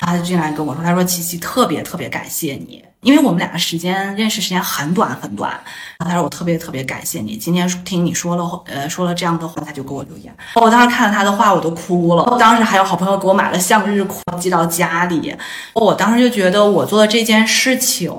[0.00, 5.50] 他就进来跟我说，他说琪琪特别特别感谢你，因为我们俩时间认识时间很短很短，
[5.98, 15.36] 然后他说我特别特别感谢你，今天听你说了呃说了这样的话，他就给我留言，我当时看了他的话我都哭了，当时还有好朋友给我买了向日葵寄到家里，
[15.74, 18.10] 我当时就觉得我做的这件事情。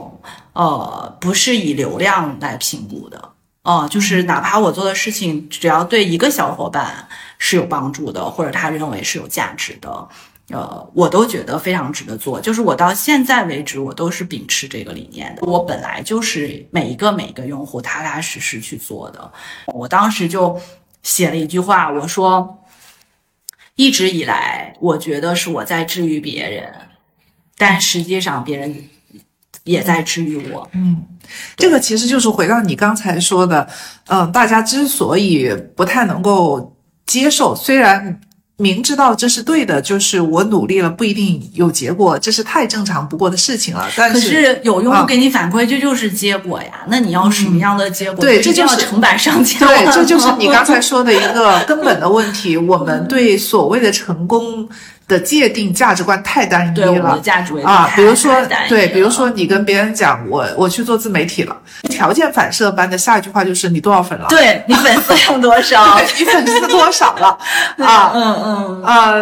[0.57, 3.29] 呃，不是以流量来评估的，
[3.61, 10.09] 哦，就是哪怕我做的事情，只要对一个小伙伴是有帮助的，或者他认为是有价值的，
[10.49, 12.41] 呃，我都觉得非常值得做。
[12.41, 15.43] 就是我到现在为止，我都是秉持这个理念的。
[15.43, 19.31] 我本来就是每一个每一个用户踏踏实实去做的。
[19.67, 20.59] 我当时就
[21.03, 22.63] 写了一句话，我说，
[23.75, 26.73] 一直以来，我觉得是我在治愈别人，
[27.59, 28.89] 但实际上别人。
[29.67, 30.67] 也在治愈我。
[30.73, 31.03] 嗯，
[31.55, 33.67] 这个其实就是回到你刚才说的，
[34.07, 36.75] 嗯，大家之所以不太能够
[37.05, 38.19] 接受，虽然
[38.57, 43.87] 明知道这是对的，就是我努力了不一定有结果，这是太正常不过的事情了。
[43.95, 46.85] 但是有用户给你反馈，这就是结果呀。
[46.87, 48.21] 那你要什么样的结果？
[48.21, 49.59] 对，这就是成百上千。
[49.59, 52.57] 对，这就是你刚才 说的一个根本的问题。
[52.57, 54.67] 我们对所谓的成功。
[55.07, 57.11] 的界定价值观太单一了
[57.63, 57.89] 啊！
[57.95, 58.33] 比如说，
[58.67, 61.55] 对，比如说你跟别人讲我我去做自媒体了，
[61.89, 64.27] 条件反射般的下一句话就是你多少粉了？
[64.29, 65.97] 对你粉丝有多少？
[66.19, 67.37] 你粉丝多少了？
[67.85, 69.13] 啊，嗯嗯啊。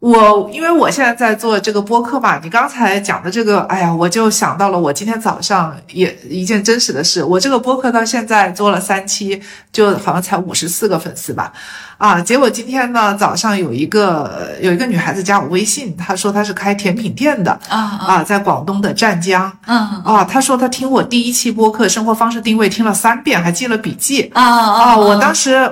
[0.00, 7.24] 我因为我现在在做这个播客嘛，你刚才讲的这个，哎呀，我就想到了我今天早上也一件真实的事。
[7.24, 11.52] 我这个播客到现在做了三期，就好像才五十四个粉丝吧，
[11.96, 25.68] 啊，结果今天呢早上有一个有一个女孩子加我微信，她说她是开甜品店的，啊啊，在广东的湛江，嗯啊，她说她听我第一期播客生活方式定位听了三遍，还记了笔记，啊啊，我当时。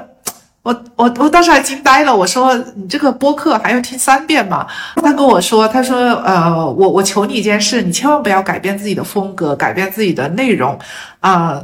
[0.66, 4.66] 我我我当时还惊呆了，我说你这个播客还要听三遍吗？
[4.96, 10.76] 他跟我说，他说呃，我我求你一件事，你千万不要改变自己的风格，改变自己的内容，
[11.20, 11.62] 啊。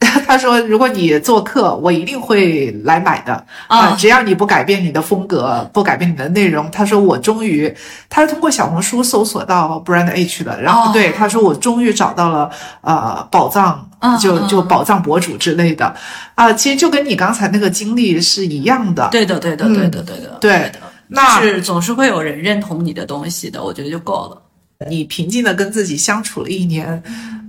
[0.26, 3.94] 他说：“如果你做客，我一定会来买的啊！
[3.98, 7.72] 只要你不改变你的风格，不改变你的内容。”他说：“我终于，
[8.08, 15.94] 他是通过小红书搜索到 Brand H 的，然后对他说：我终于找到了呃宝藏，就就宝藏博主之类的
[16.34, 16.52] 啊！
[16.54, 19.08] 其实就跟你刚才那个经历是一样的。
[19.12, 20.80] 对的，对的，对的，对的，对的。
[21.08, 24.40] 那是总是会有人认同你的东西的，我觉得就够了。
[24.88, 27.02] 你平静的跟自己相处了一年，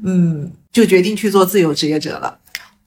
[0.03, 2.37] 嗯，就决定去做自由职业者了。”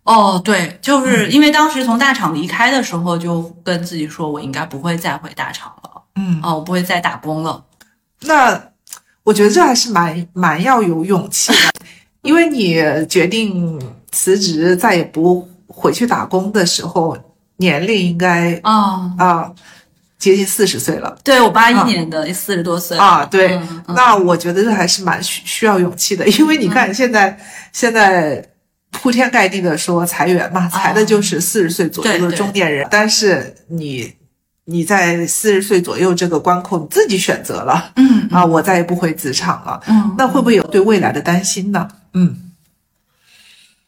[0.04, 6.02] 哦，对，就是因为当时从大厂离开的时候，就跟自己说，我应该不会再回大厂了。
[6.16, 7.64] 嗯，哦，我不会再打工了。
[8.20, 8.62] 那
[9.22, 11.86] 我觉得这还是蛮蛮要有勇气的，
[12.20, 12.74] 因为你
[13.06, 13.80] 决定
[14.12, 17.16] 辞职，再也不回去打工的时候，
[17.56, 19.50] 年龄应该啊啊
[20.24, 21.16] 接近四十岁了。
[21.22, 23.24] 对我八一年的，四十多岁啊。
[23.24, 27.38] 对，那我觉得这还是蛮需需要勇气的，因为你看现在
[27.72, 28.44] 现在。
[28.96, 32.86] 铺天盖地的说裁员嘛，裁的就是四十岁左右的中年人。
[32.88, 34.14] 但是你
[34.66, 41.88] 你在四十岁左右这个关口，你自己选择了，嗯啊，我再也不回职场了，嗯，那会不会有对未来的担心呢？
[42.12, 42.52] 嗯，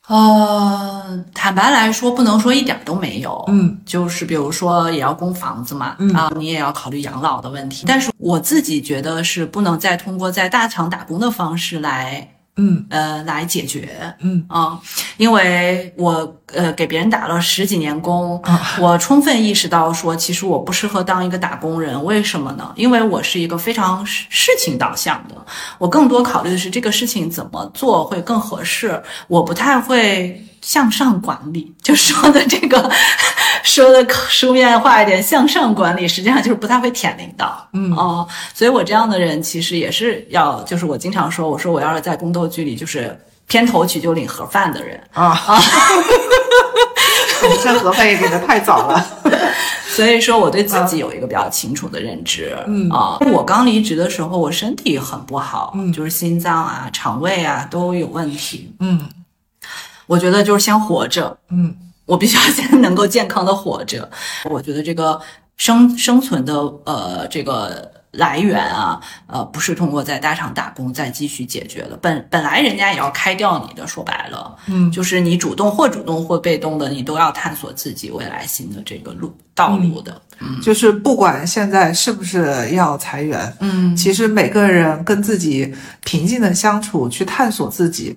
[0.09, 7.85] 呃，坦白来说，不能说一点都没有，嗯，就是比如说也要供房子嘛，啊，你也要考虑养老的问题。
[7.89, 12.36] 但是我自己觉得是不能再通过在大厂打工的方式来。
[12.57, 14.81] 嗯，呃，来解决，嗯啊，
[15.19, 18.43] 因为我呃给别人打了十几年工，
[18.81, 22.73] 我充分意识到说，其实我不适合当一个打工人，为什么呢？
[22.77, 25.35] 因为我是一个非常事情导向的，
[25.79, 30.43] 我更多考虑的是这个事情怎么做会更合适，我不太会。
[30.67, 32.91] 向上管理，就说的这个，
[33.63, 37.95] 说的书面化一点，向上管理实际上就是不太会舔领导，嗯。
[37.95, 45.01] 哦，所以我这样的人其实也是要，就是我经常说，我说我要是在宫斗剧里就是片头曲就领盒饭的人。
[45.13, 45.63] 啊，啊，
[47.63, 49.07] 这盒饭也领的太早了，
[49.87, 52.91] 所以说我对自己有一个比较清楚的认知，嗯。
[52.91, 59.09] 啊，我刚离职的时候我身体很不好，嗯，就是心脏啊、肠胃啊都有问题，嗯。
[60.07, 64.09] 我觉得就是先活着，嗯，我必须要先能够健康的活着。
[64.49, 65.21] 我觉得这个
[65.57, 71.99] 生生存的呃这个来源啊，呃不是通过在大厂打工再继续解决的。
[72.01, 80.23] 本本来人家也要开掉你的，说白了，嗯，就是你主动或主动或被动的，你都要探索自己未来新的这个路道路的。
[80.39, 88.17] 嗯，就是不管现在是不是要裁员，嗯，其实每个人跟自己平静的相处，去探索自己。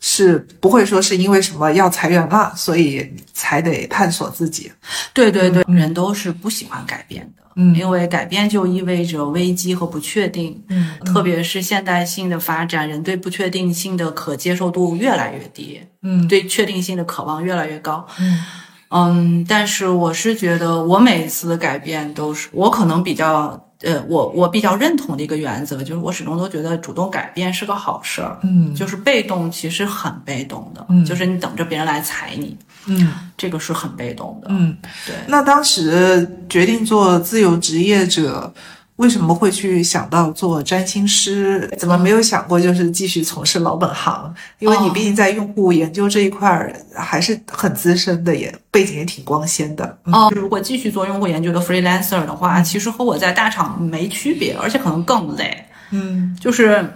[0.00, 4.72] 是不会说是因为什么要裁员了，所以才得探索自己。
[5.12, 7.74] 对对对，人都是不喜欢改变的，嗯。
[7.76, 16.26] 因为改变就意味着危机和不确定，嗯特别是现代性的发展，人对不确定性的可接受度越来越低，嗯。
[16.26, 18.06] 对确定性的渴望越来越高。
[18.18, 18.44] 嗯。
[18.92, 28.38] 嗯，但是我是觉得，我每一次的改变都是我可能比较呃，我我比较认同的一个原则，就是我始终都觉得主动改变是个好事儿。
[28.42, 32.56] 嗯就是被动其实很被动的，嗯就是你等着别人来踩你，
[32.86, 34.48] 嗯这个是很被动的。
[34.50, 34.76] 嗯。
[35.06, 38.52] 对，那当时决定做自由职业者，
[39.00, 41.66] 为什么会去想到做占星师？
[41.78, 44.32] 怎么没有想过就是继续从事老本行？
[44.58, 49.98] 因为你哦毕竟在用户研究这一块儿还是很资深的，也背景也挺光鲜的。
[50.04, 55.64] 嗯哦，如果继续做用户研究的 freelancer 的话，其实和我在大厂没区别，而且可能更累。
[55.92, 56.86] 嗯就是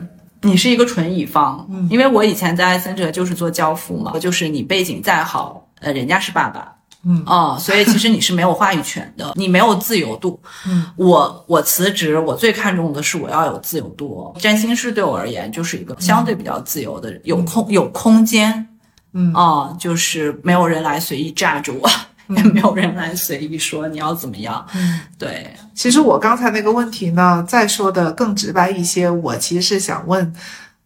[0.42, 6.70] 你是一个纯乙方，因为我以前在艾森哲就是做交付嘛，就是你背景再好，呃，人家是爸爸。
[7.06, 10.40] 嗯哦，所以其实你是没有话语权的，你没有自由度。
[10.66, 14.34] 嗯，我我辞职，我最看重的是我要有自由度。
[14.40, 18.66] 占星师对我而言就是一个相对比较自由的，有空有空间。
[19.12, 21.88] 嗯哦，就是没有人来随意炸着我，
[22.34, 24.66] 也没有人来随意说你要怎么样。
[24.74, 25.00] 嗯。
[25.16, 30.34] 对，其实我刚才那个问题呢，再说的更直白一些，我其实是想问，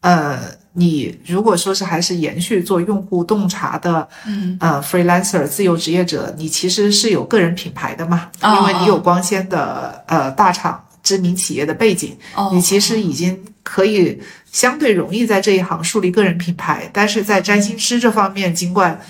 [0.00, 0.38] 呃，
[0.78, 19.00] 你如果说是还是延续做用户洞察的，嗯，呃，freelancer 自由职业者，你其实是有个人品牌的嘛，哦因为你有光鲜的呃大厂知名企业的背景，哦你其实已经可以相对容易在这一行树立个人品牌，但是在占星师这方面，尽管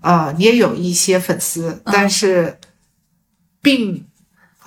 [0.00, 2.58] 呃你也有一些粉丝，但是
[3.60, 4.07] 并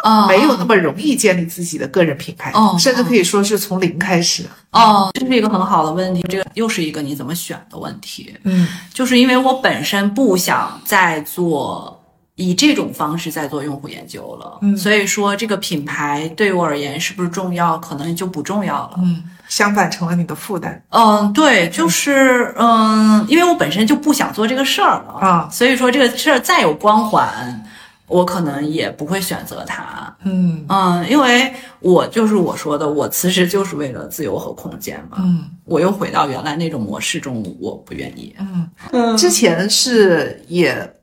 [0.03, 2.75] 哦，没有那么容易建立自己的个人品牌，哦。
[2.79, 4.43] 甚至可以说是从零开始。
[4.71, 8.35] 哦，这是一个很好的问题，这个又是一个你怎么选的问题。
[8.43, 8.67] 嗯。
[8.93, 12.01] 就是因为我本身不想再做
[12.35, 14.75] 以这种方式在做用户研究了，嗯。
[14.77, 18.93] 所以说这个品牌对我而言是不是重要，可能就不重要了。
[18.97, 20.81] 嗯，相反成了你的负担。
[20.89, 25.49] 嗯，对，就是嗯，因为我本身就不想做这个事儿了啊。
[25.51, 27.63] 所以说这个事儿再有光环，
[28.11, 30.15] 我可能也不会选择它。
[30.23, 35.17] 嗯嗯，因为我就是我说的，我辞职就是为了自由和空间嘛。
[35.19, 38.35] 嗯我又回到原来那种模式中，我不愿意。
[38.37, 38.69] 嗯。
[38.91, 40.93] 嗯之前是也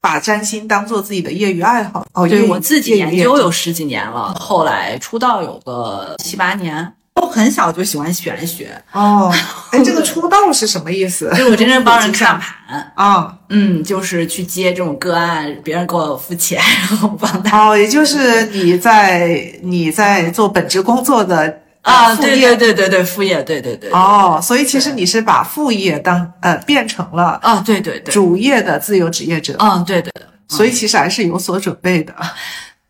[0.00, 6.94] 把占星当做自己的业余爱好哦，对我自己研究有十几年了，后来出道有个七八年。
[7.20, 9.32] 我很小就喜欢玄学，哦。
[9.70, 11.28] 哎，这个出道是什么意思？
[11.30, 30.12] 就是我真正帮人 看盘，啊嗯，就是去接这种个案，别人给我付钱， 然后帮他哦，也就是你在你在做本职工作的呃啊，对副业对对对对，副业，对对对，哦，所以其实你是把副业当呃变成了啊，对对对，主业的自由职业者，嗯，对对
[30.48, 32.14] 所以其实还是有所准备的。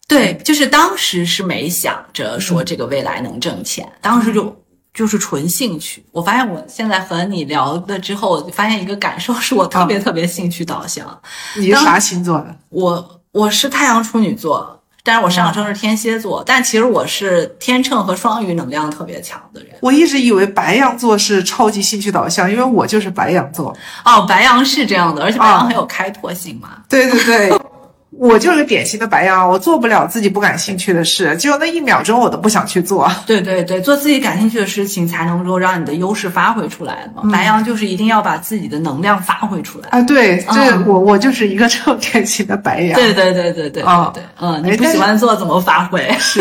[0.09, 4.57] 对，就是当时是没想着说这个未来能挣钱，当时就
[4.95, 6.03] 就是纯兴趣。
[6.11, 11.07] 我发现我现在和你聊了之后，我发现一个感受是我特别特别兴趣导向。
[11.57, 12.57] 你是啥星座的？
[12.71, 19.71] 我我是太阳处女座，但是我上升是天蝎座，但其实我是天秤和双鱼能量特别强的人。
[19.83, 23.77] 我一直以为白羊座是超级兴趣导向，因为我就是白羊座。
[24.07, 26.83] 哦，白羊是这样的，而且白哦羊很有开拓性嘛。
[26.89, 27.51] 对对对，
[28.19, 33.09] 我就是个典型的白羊，我做不了自己不感兴趣的事，就那一秒钟我都不想去做。
[33.27, 37.23] 对对对，做自己感兴趣的事情，才能够让你的优势发挥出来嘛。
[37.31, 39.89] 白羊就是一定要把自己的能量发挥出来。
[39.91, 42.99] 啊，对，这嗯我我就是一个这种典型的白羊。
[42.99, 46.01] 对对对对对啊对对，嗯，哎你不喜欢做怎么发挥？
[46.19, 46.41] 是，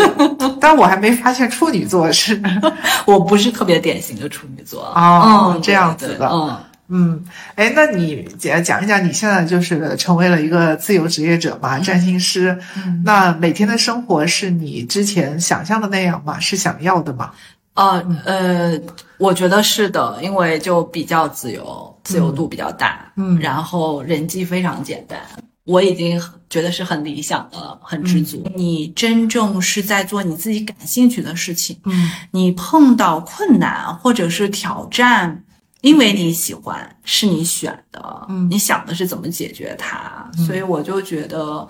[0.60, 2.42] 但我还没发现处女座是。
[3.06, 6.56] 我不是特别典型的处女座啊，哦这样子的对对嗯。
[6.88, 7.24] 嗯，
[7.54, 12.58] 哎，那你讲讲一讲，你现在就是成为了一个自由职业者嘛，占星师。
[12.76, 16.40] 嗯那每天的生活是你之前想象的那样吗？
[16.40, 17.32] 是想要的吗？
[17.74, 18.80] 呃呃，
[19.18, 25.20] 我觉得是的，因为就比较自由，自由度比较大，嗯然后人际非常简单，
[25.64, 26.20] 我已经
[26.50, 28.50] 觉得是很理想的了，很知足。
[28.56, 35.44] 你真正是在做你自己感兴趣的事情，嗯你碰到困难或者是挑战，
[35.80, 41.68] 因为你喜欢，是你选的，嗯你想的是怎么解决它，所以我就觉得。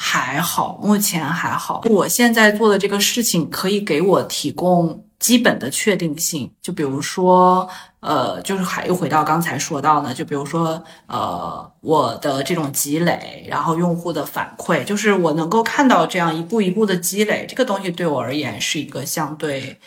[0.00, 1.82] 还好，目前还好。
[1.86, 7.68] 我现在做的这个事情可以给我提供基本的确定性，就比如说，
[7.98, 19.80] 呃，就是还又回到刚才说到呢，就比如说，呃，我的这种积累，然后用户的反馈，就是我能够看到这样一步一步的积累，这个东西对我而言是一个相对，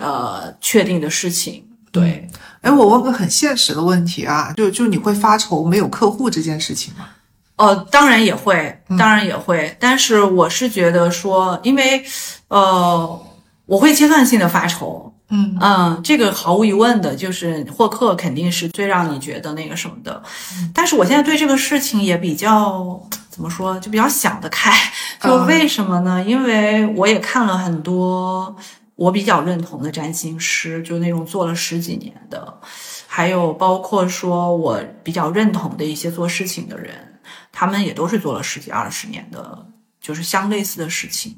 [0.00, 1.66] 呃，确定的事情。
[1.92, 2.28] 对，
[2.60, 7.06] 哎，我问个很现实的问题啊，就就你会发愁没有客户这件事情吗？
[7.56, 12.02] 呃，当然也会，当然也会，但是我是觉得说，因为，
[12.48, 13.22] 呃，
[13.66, 15.58] 我会阶段性的发愁，嗯。
[15.60, 20.22] 嗯，这个毫无疑问的，就是获客肯定是最让你觉得那个什么的，
[20.72, 24.72] 但是我现在对这个事情也比较怎么说，就比较想得开，
[25.22, 26.24] 就为什么呢？
[26.24, 28.56] 因为我也看了很多
[29.00, 32.60] 我比较认同的占星师，就那种做了十几年的，
[33.06, 36.92] 还有包括说我比较认同的一些做事情的人。
[37.50, 39.66] 他们也都是做了十几二十年的，
[40.02, 41.34] 就是相类似的事情，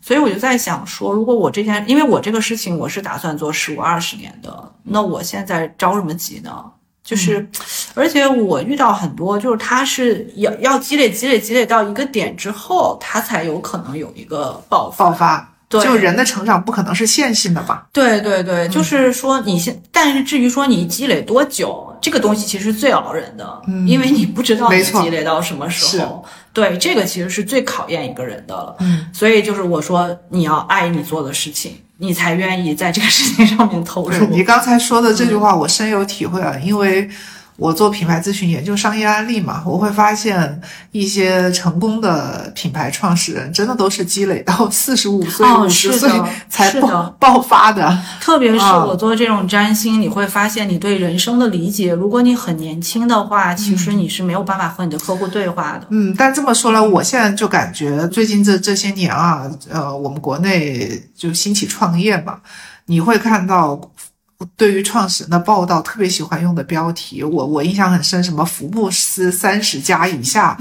[0.00, 6.64] 所以我就在想说，如果我这件，因为我这个事情我是打算做十五二十年的，那我现在着什么急呢？
[7.04, 7.48] 就是，
[7.94, 15.55] 而且我遇到很多，就是他是要要积累积累积累到一个点之后，他才有可能有一个爆爆发。
[15.68, 17.86] 对，就人的成长不可能是线性的吧？
[17.92, 26.24] 对对对，就是说你现，但是至于说你积累多久，这个东西其实最熬人的，嗯因为你不知道你积累到什么时候。
[26.52, 28.76] 对，这个其实是最考验一个人的了。
[28.80, 34.26] 嗯，所以就是我说，你要爱你做的事情，你才愿意在这个事情上面投入。
[34.28, 37.08] 你刚才说的这句话，我深有体会啊，因为。
[37.56, 40.60] 我做品牌咨询，研究商业案例嘛，我会发现
[40.92, 46.10] 一些成功的品牌创始人，真的都是积累到四十五岁、五十岁
[46.50, 47.98] 才爆爆发的。
[48.20, 55.86] 特别是我做这种占星，你会发现你对人生的理解，如果你很年轻的话，其实你是没有办法和你的客户对话的。
[55.88, 62.38] 嗯，但这么说来，我现在就感觉最近这这些年啊，呃，我们国内就兴起创业嘛，
[62.84, 63.80] 你会看到。
[64.56, 70.56] 对于创始人的报道，特别喜欢用的标题，我我印象很深，什么福布斯三十加以下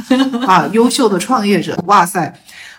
[0.48, 2.34] 啊， 优秀的创业者，哇塞，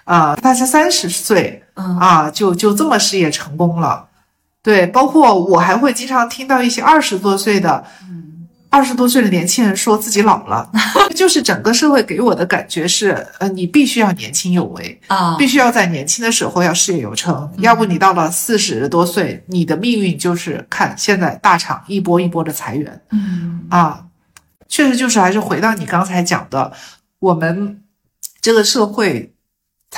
[0.05, 4.09] 啊，他才三十岁啊，就就这么事业成功了，
[4.63, 7.85] 对，包括我还会经常听到一些二十多岁的。
[8.77, 10.71] 二十多岁的年轻人说自己老了，
[11.17, 23.65] 就是整个社会给我的感觉是，呃，你必须要年轻有为啊，必须要在年轻的时候要事业有成，要不你到了四十多岁，你的命运就是看现在大厂一波一波的裁员，嗯。
[23.71, 24.05] 啊，
[24.69, 26.71] 确实就是还是回到你刚才讲的，
[27.21, 27.83] 我们
[28.43, 29.33] 这个社会。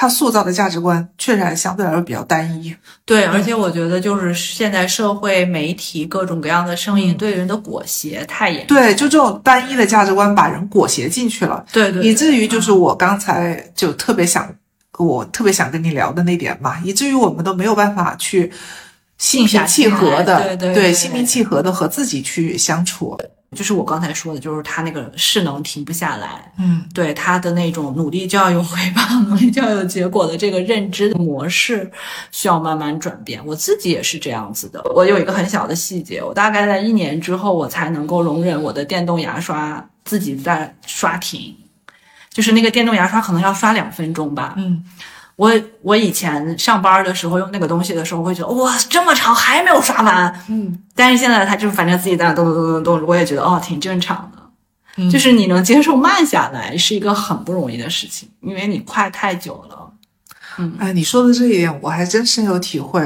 [0.01, 2.72] 他塑造的价值观确实还相对来说比较单一，
[3.05, 14.49] 对，而且我觉得就是现在社会媒体各种各样的声音对人的裹挟太严，对，就这种单一的价值观把人裹挟进去了，对对，以至于就是我刚才就特别想，
[14.99, 18.53] 我特别想跟你聊的那点嘛，以至于我们都没有办法去
[19.16, 23.18] 心平气和的，对对，心平气和的和自己去相处。
[23.57, 31.90] 就是我刚才说的，就是他那个势能停不下来，嗯，对他的那种努力就要有回报， 努力就要有结果的这个认知的模式
[32.30, 33.40] 需要慢慢转变。
[33.46, 34.82] 我自己也是这样子的。
[34.94, 41.57] 我有一个很小的细节，我大概在一年之后，我才能够容忍我的电动牙刷自己在刷停，
[42.30, 44.84] 就是那个电动牙刷可能要刷两分钟吧，嗯。
[45.39, 59.77] 我我以前上班的时候用那个东西的时候，会觉得哇这么长还没有刷完，嗯，但是现在它就反正自己在那动动动动动，我也觉得哦挺正常的，就是你能接受慢下来是一个很不容易的事情，因为你快太久了。
[60.59, 63.00] 嗯，哎，你说的这一点我还真深有体会。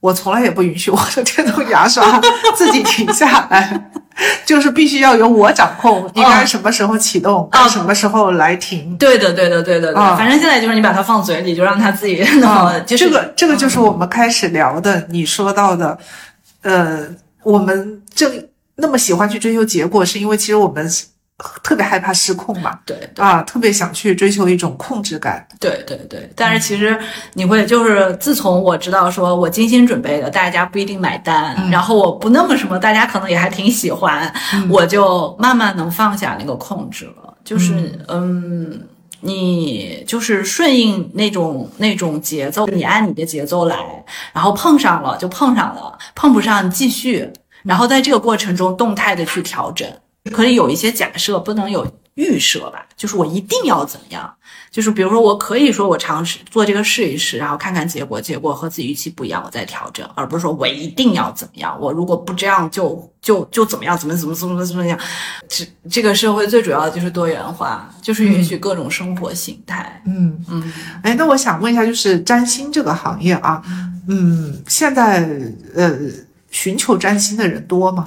[0.00, 2.20] 我从来也不允许我的电动牙刷
[2.56, 3.90] 自己停下来，
[4.44, 8.96] 就是必须要由我掌控，应该什么时候启动，该什么时候来停。
[8.98, 10.02] 对的，对的，对的，对。
[10.16, 12.80] 反正现在就是你把它放嘴里，就让它自己那么。
[12.80, 15.96] 这个，这个就是我们开始聊的，你说到的，
[16.62, 17.06] 呃，
[17.44, 20.90] 我们正那么喜欢去追求结果，是因为其实我们。
[21.62, 22.78] 特别害怕失控嘛？
[22.84, 25.46] 对啊，特别想去追求一种控制感。
[25.60, 26.98] 对对对，但是其实
[27.34, 34.32] 你会就是，自从我知道说我精心准备的，大家不一定买单，然后我不那么什么，大家可能也还挺喜欢，
[34.68, 37.34] 我就慢慢能放下那个控制了。
[37.44, 37.72] 就是
[38.08, 38.82] 嗯，
[39.20, 43.76] 你就是顺应那种那种节奏，你按你的节奏来，
[44.32, 47.32] 然后碰上了就碰上了，碰不上继续，
[47.62, 49.88] 然后在这个过程中动态的去调整。
[50.30, 52.86] 可以有一些假设，不能有预设吧？
[52.96, 54.34] 就是我一定要怎么样？
[54.70, 61.76] 就是比如说，我可以说我尝试做这个试一试，然后看看结果，结果和自己预期不一样，我再调整，而不是说我一定要怎么样？
[61.80, 63.96] 我如果不这样，就就就怎么样？
[63.96, 64.98] 怎么怎么怎么怎么样？
[65.48, 70.02] 这这个社会最主要的就是多元化，就是允许各种生活形态。
[70.06, 70.72] 嗯嗯。
[71.02, 73.62] 哎，那我想问一下，就是占星这个行业啊，
[74.06, 75.26] 嗯，现在
[75.74, 75.98] 呃，
[76.50, 78.04] 寻求占星的人多吗？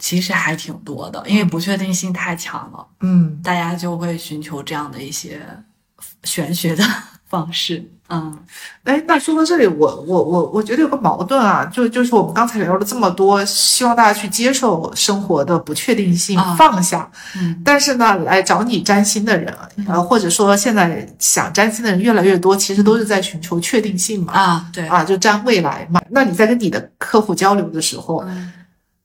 [0.00, 5.40] 其实还挺多的，因为不确定性太强了，嗯，大家就会寻求这样的一些
[6.24, 6.82] 玄学的
[7.28, 7.88] 方式。
[8.12, 8.36] 嗯，
[8.82, 17.08] 哎，那说到这里，我我我我觉得有个矛盾啊，就就是我们刚才聊了这么多，希望大家去接受生活的不确定性，啊放下。
[17.36, 19.54] 嗯，但是呢，来找你占星的人，
[19.86, 26.02] 呃，或者说现在想占星的人越来越多，其实都是在寻求确定性嘛，啊，对，啊，就占未来嘛。
[26.10, 28.52] 那你在跟你的客户交流的时候，嗯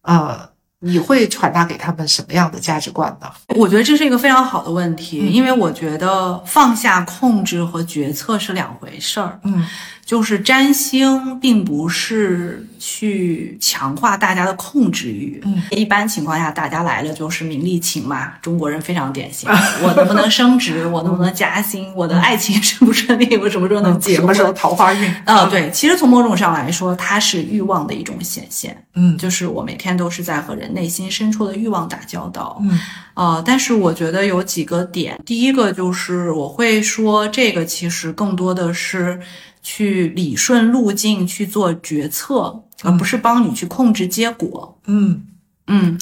[0.02, 0.50] 呃，
[0.86, 3.28] 你会传达给他们什么样的价值观呢？
[3.56, 9.40] 我觉得这是一个非常好的问题，嗯因为我觉得放下控制和决策是两回事儿。
[9.44, 9.66] 嗯
[10.06, 19.50] 就是占星并不是去强化大家的控制欲，嗯，一般情况下大家来了就是名利情嘛，中国人非常典型，
[19.82, 25.12] 我能不能升职，我能不能加薪，我的爱情顺不顺利，我什么时候能结婚，什么时候桃花运？
[25.26, 29.18] 啊、对，其实从某种上来说，它是欲望的一种显现，嗯。
[29.18, 32.80] 就是我每天都是在和人内心深处的欲望打交道，嗯。
[33.16, 39.20] 呃，但是我觉得有几个点，第一个就是我会说，这个其实更多的是
[39.66, 44.80] 去理顺路径去做决策，而不是帮你去控制结果。
[44.86, 45.26] 嗯
[45.66, 46.00] 嗯，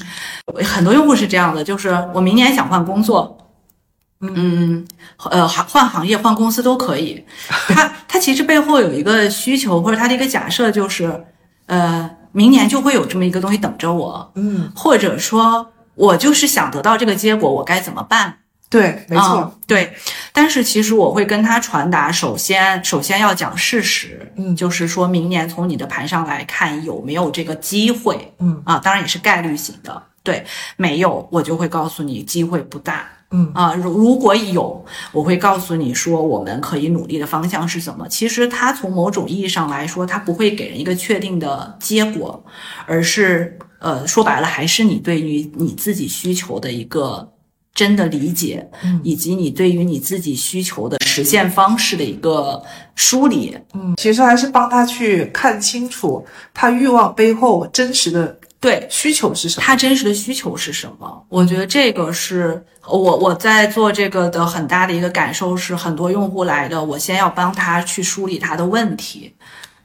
[0.65, 3.37] 很多用户是这样的，就是我明年想换工作。
[4.19, 4.85] 嗯，
[5.31, 7.23] 呃，换换行业、换公司都可以。
[7.69, 11.23] 他他其实背后有一个需求，或者他的一个假设，就是，
[11.67, 18.39] 呃，明年就会有这么一个东西等着我，嗯，或者说我就是想得到这个结果，我该怎么办？
[18.73, 19.39] 对，没错。
[19.39, 19.93] 嗯对。
[20.33, 30.43] 但是其实我会跟他传达，首先首先要讲事实，嗯就是说明年从你的盘上来看有没有这个机会，嗯啊，当然也是概率型的，对，
[30.75, 33.07] 没有我就会告诉你机会不大。
[33.35, 38.07] 嗯啊，如如果有，我会告诉你说我们可以努力的方向是什么。
[38.07, 42.45] 其实它从某种意义上来说，它不会给人一个确定的结果，
[42.85, 47.27] 而是呃，说白了还是你对于你自己需求的一个
[47.73, 52.61] 真的理解，嗯以及你对于你自己需求的实现方式的一个
[52.95, 53.57] 梳理。
[53.73, 59.65] 嗯，其实还是帮他去看清楚他欲望背后真实的对，需求是什么。
[59.65, 61.25] 他真实的需求是什么？
[61.29, 69.33] 我觉得这个是我我在做这个的很大的一个感受是，很多用户来的，我先要帮他去梳理他的问题，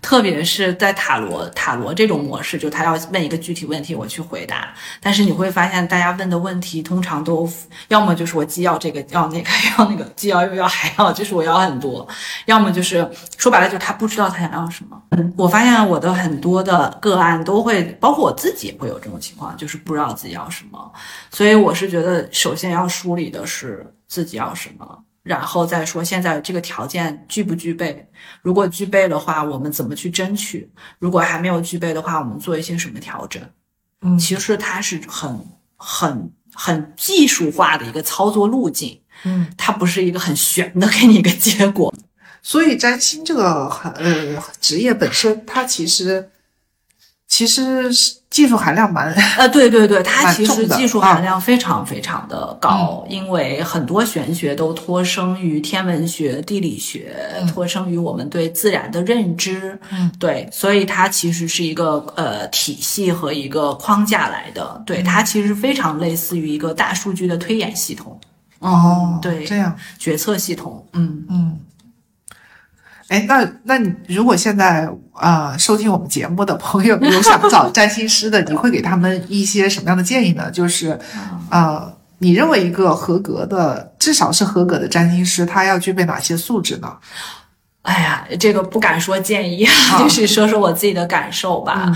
[0.01, 4.73] 特别是在塔罗塔罗这种模式，就他要问一个具体问题，我去回答。
[5.01, 7.49] 但是你会发现，大家问的问题通常都
[7.89, 12.07] 要么就是我既要这个要那个 要那个，既要又要还要，就是我要很多；
[12.47, 15.03] 要么就是说白了，就是他不知道他想要什么。
[15.37, 20.93] 我发现我的很多的个案都会，包括我自己也会有这种情况，就是不知道自己要什么。
[21.31, 24.99] 所以我是觉得，首先要梳理的是自己要什么，
[25.29, 28.09] 然后再说现在这个条件具不具备。
[28.41, 30.71] 如果具备的话，我们怎么去争取？
[30.99, 33.43] 如果还没有具备的话，我们做一些什么调整？
[34.01, 35.39] 嗯其实它是很
[35.77, 41.93] 很很技术化的一个操作路径，嗯，它不是一个很玄的给你一个结果。
[42.41, 46.31] 所以占星这个呃职业本身，它其实
[47.39, 57.15] 其实是技术含量蛮呃，对对对，它其实技术啊含量非常非常的高，因为很多玄学都托生于天文学、地理学，
[57.55, 59.79] 托生于我们对自然的认知。
[59.91, 64.83] 嗯，对，所以它其实是一个呃体系和一个框架来的。
[64.85, 68.19] 对，它其实非常类似于一个大数据的推演系统。
[68.59, 70.85] 哦，对，这样，决策系统。
[70.93, 71.25] 嗯。
[71.31, 71.57] 嗯。
[73.09, 80.51] 哎，那那你如果现在呃收听我们节目的朋友有想找占星师的，你会给他们一些什么样的建议呢？
[80.51, 80.99] 就是
[81.51, 86.97] 呃，你认为一个合格的，至少是合格的占星师，他要具备哪些素质呢？
[87.83, 91.91] 哎呀，这个不敢说建议，啊就是说说我自己的感受吧。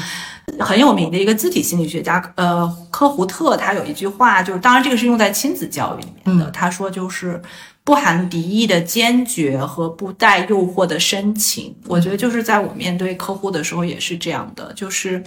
[0.58, 6.50] 很有名的一个字体心理学家，呃，科胡特，他有一句话，就是当然这个是用在亲子教育里面的。
[6.50, 7.40] 他说就是
[7.84, 11.74] 不含敌意的坚决和不带诱惑的深情。
[11.86, 15.22] 我觉得就是在我面对客户的时候也是这样的，就是，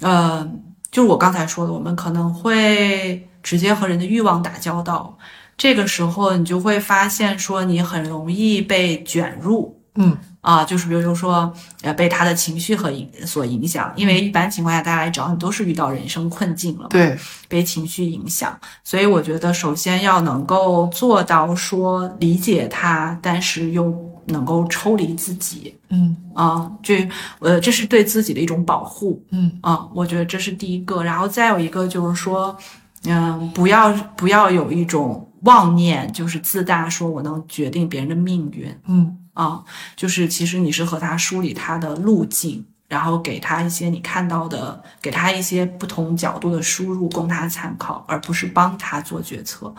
[0.00, 0.48] 呃，
[0.90, 5.18] 就是我刚才说的，我们可能会直接和人的欲望打交道，
[5.56, 9.79] 这个时候你就会发现说你很容易被卷入。
[9.94, 10.16] 嗯。
[10.42, 17.14] 啊，就是比如说，呃，被他的情绪和影所影响，因为一般情况下，大家来找你都是遇到人生困境了，对，
[17.46, 23.94] 被情绪影响，所以我觉得首先要能够做到说理解他，但是又
[24.28, 26.16] 能够抽离自己嗯。
[26.34, 27.06] 啊，这
[27.40, 29.52] 呃，这是对自己的一种保护嗯。
[29.60, 32.56] 啊，我觉得这是第一个，然后再有一个就是说，
[33.04, 39.64] 嗯、不要不要有一种妄念，就是自大，说我能决定别人的命运，嗯啊，
[39.96, 49.72] 就是其实你是和他梳理他的路径，然后给他一些你看到的，给他一些不同角度的输入供他参考，而不是帮他做决策，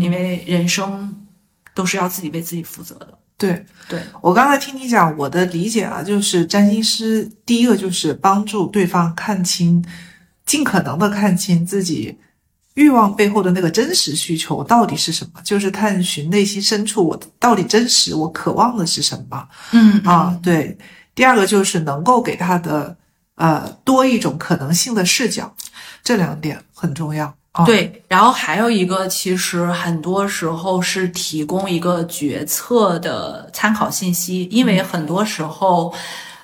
[0.00, 1.26] 因为人生
[1.74, 3.18] 都是要自己为自己负责的。
[3.36, 9.84] 对对，我刚才听你讲，我的理解啊，就是占星师第一个就是帮助对方看清，
[10.44, 12.18] 尽可能的看清自己
[12.78, 19.48] 欲望背后的那个真实需求到底是什么，就是探寻内心深处我到底真实我渴望的是什么。
[19.72, 20.78] 嗯啊，对。
[21.12, 22.96] 第二个就是能够给他的
[23.34, 25.52] 呃多一种可能性的视角，
[26.04, 27.34] 这两点很重要。
[27.50, 35.92] 啊、对，然后还有一个，其实很多时候是提供一个决策的参考信息，因为很多时候，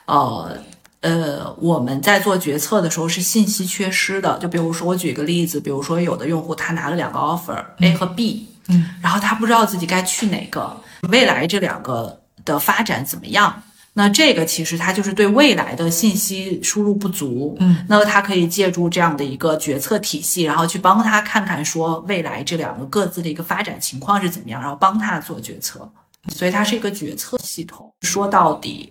[0.06, 0.58] 呃
[1.04, 4.38] 呃，我们在做决策的时候是信息缺失的。
[4.38, 10.74] 就比如说，我举一个例子，比如说有的用户他拿了两个 offer，A 和 B，嗯，然后他不知道自己该去哪个，
[11.10, 13.62] 未来这两个的发展怎么样。
[13.92, 25.86] 那这个其实它就是对未来的信息输入不足，嗯，那么他可以借助这样的一个决策体系，然后去帮他看看说未来这两个各自的一个发展情况是怎么样，然后帮他做决策。
[26.34, 27.92] 所以它是一个决策系统。
[28.00, 28.90] 说到底，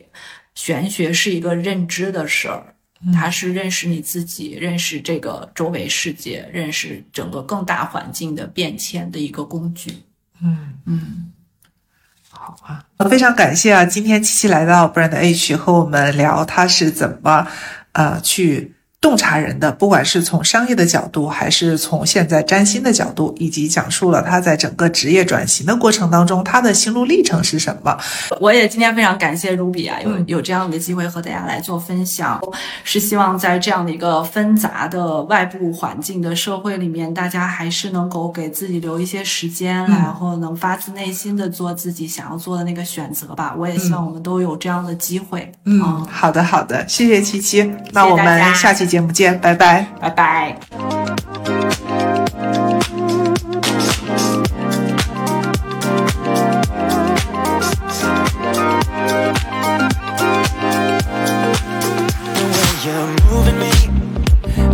[0.56, 2.76] 玄学是一个认知的事儿，
[3.14, 10.04] 它是认识你自己、认识这个周围世界、认识整个更大环境的变迁的一个工具。
[10.42, 11.32] 嗯嗯。
[12.30, 13.86] 好啊，非常感谢啊！
[13.86, 17.48] 今天七七来到 Brand H 和我们聊他是怎么，
[17.92, 18.73] 呃，去
[19.04, 27.98] 洞察人的，不管是从商业的角度，还是从现在占星的角度，以及讲述了他在整个职业转型的过程当中，他的心路历程是什么。
[28.40, 32.42] 我也今天非常感谢 Ruby 啊，有有这样的机会和大家来做分享，
[32.86, 43.54] 是希望在这样的一个纷杂的外部环境的社会里面，大家还是能够给自己留一些时间，然后能发自内心的做自己想要做的那个选择吧。
[43.58, 45.52] 我也希望我们都有这样的机会。
[45.66, 50.56] 嗯，好的好的，谢谢七七，那我们下期节目见，拜拜，拜拜。
[62.86, 63.72] you're moving me.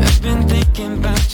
[0.01, 1.33] I've been thinking about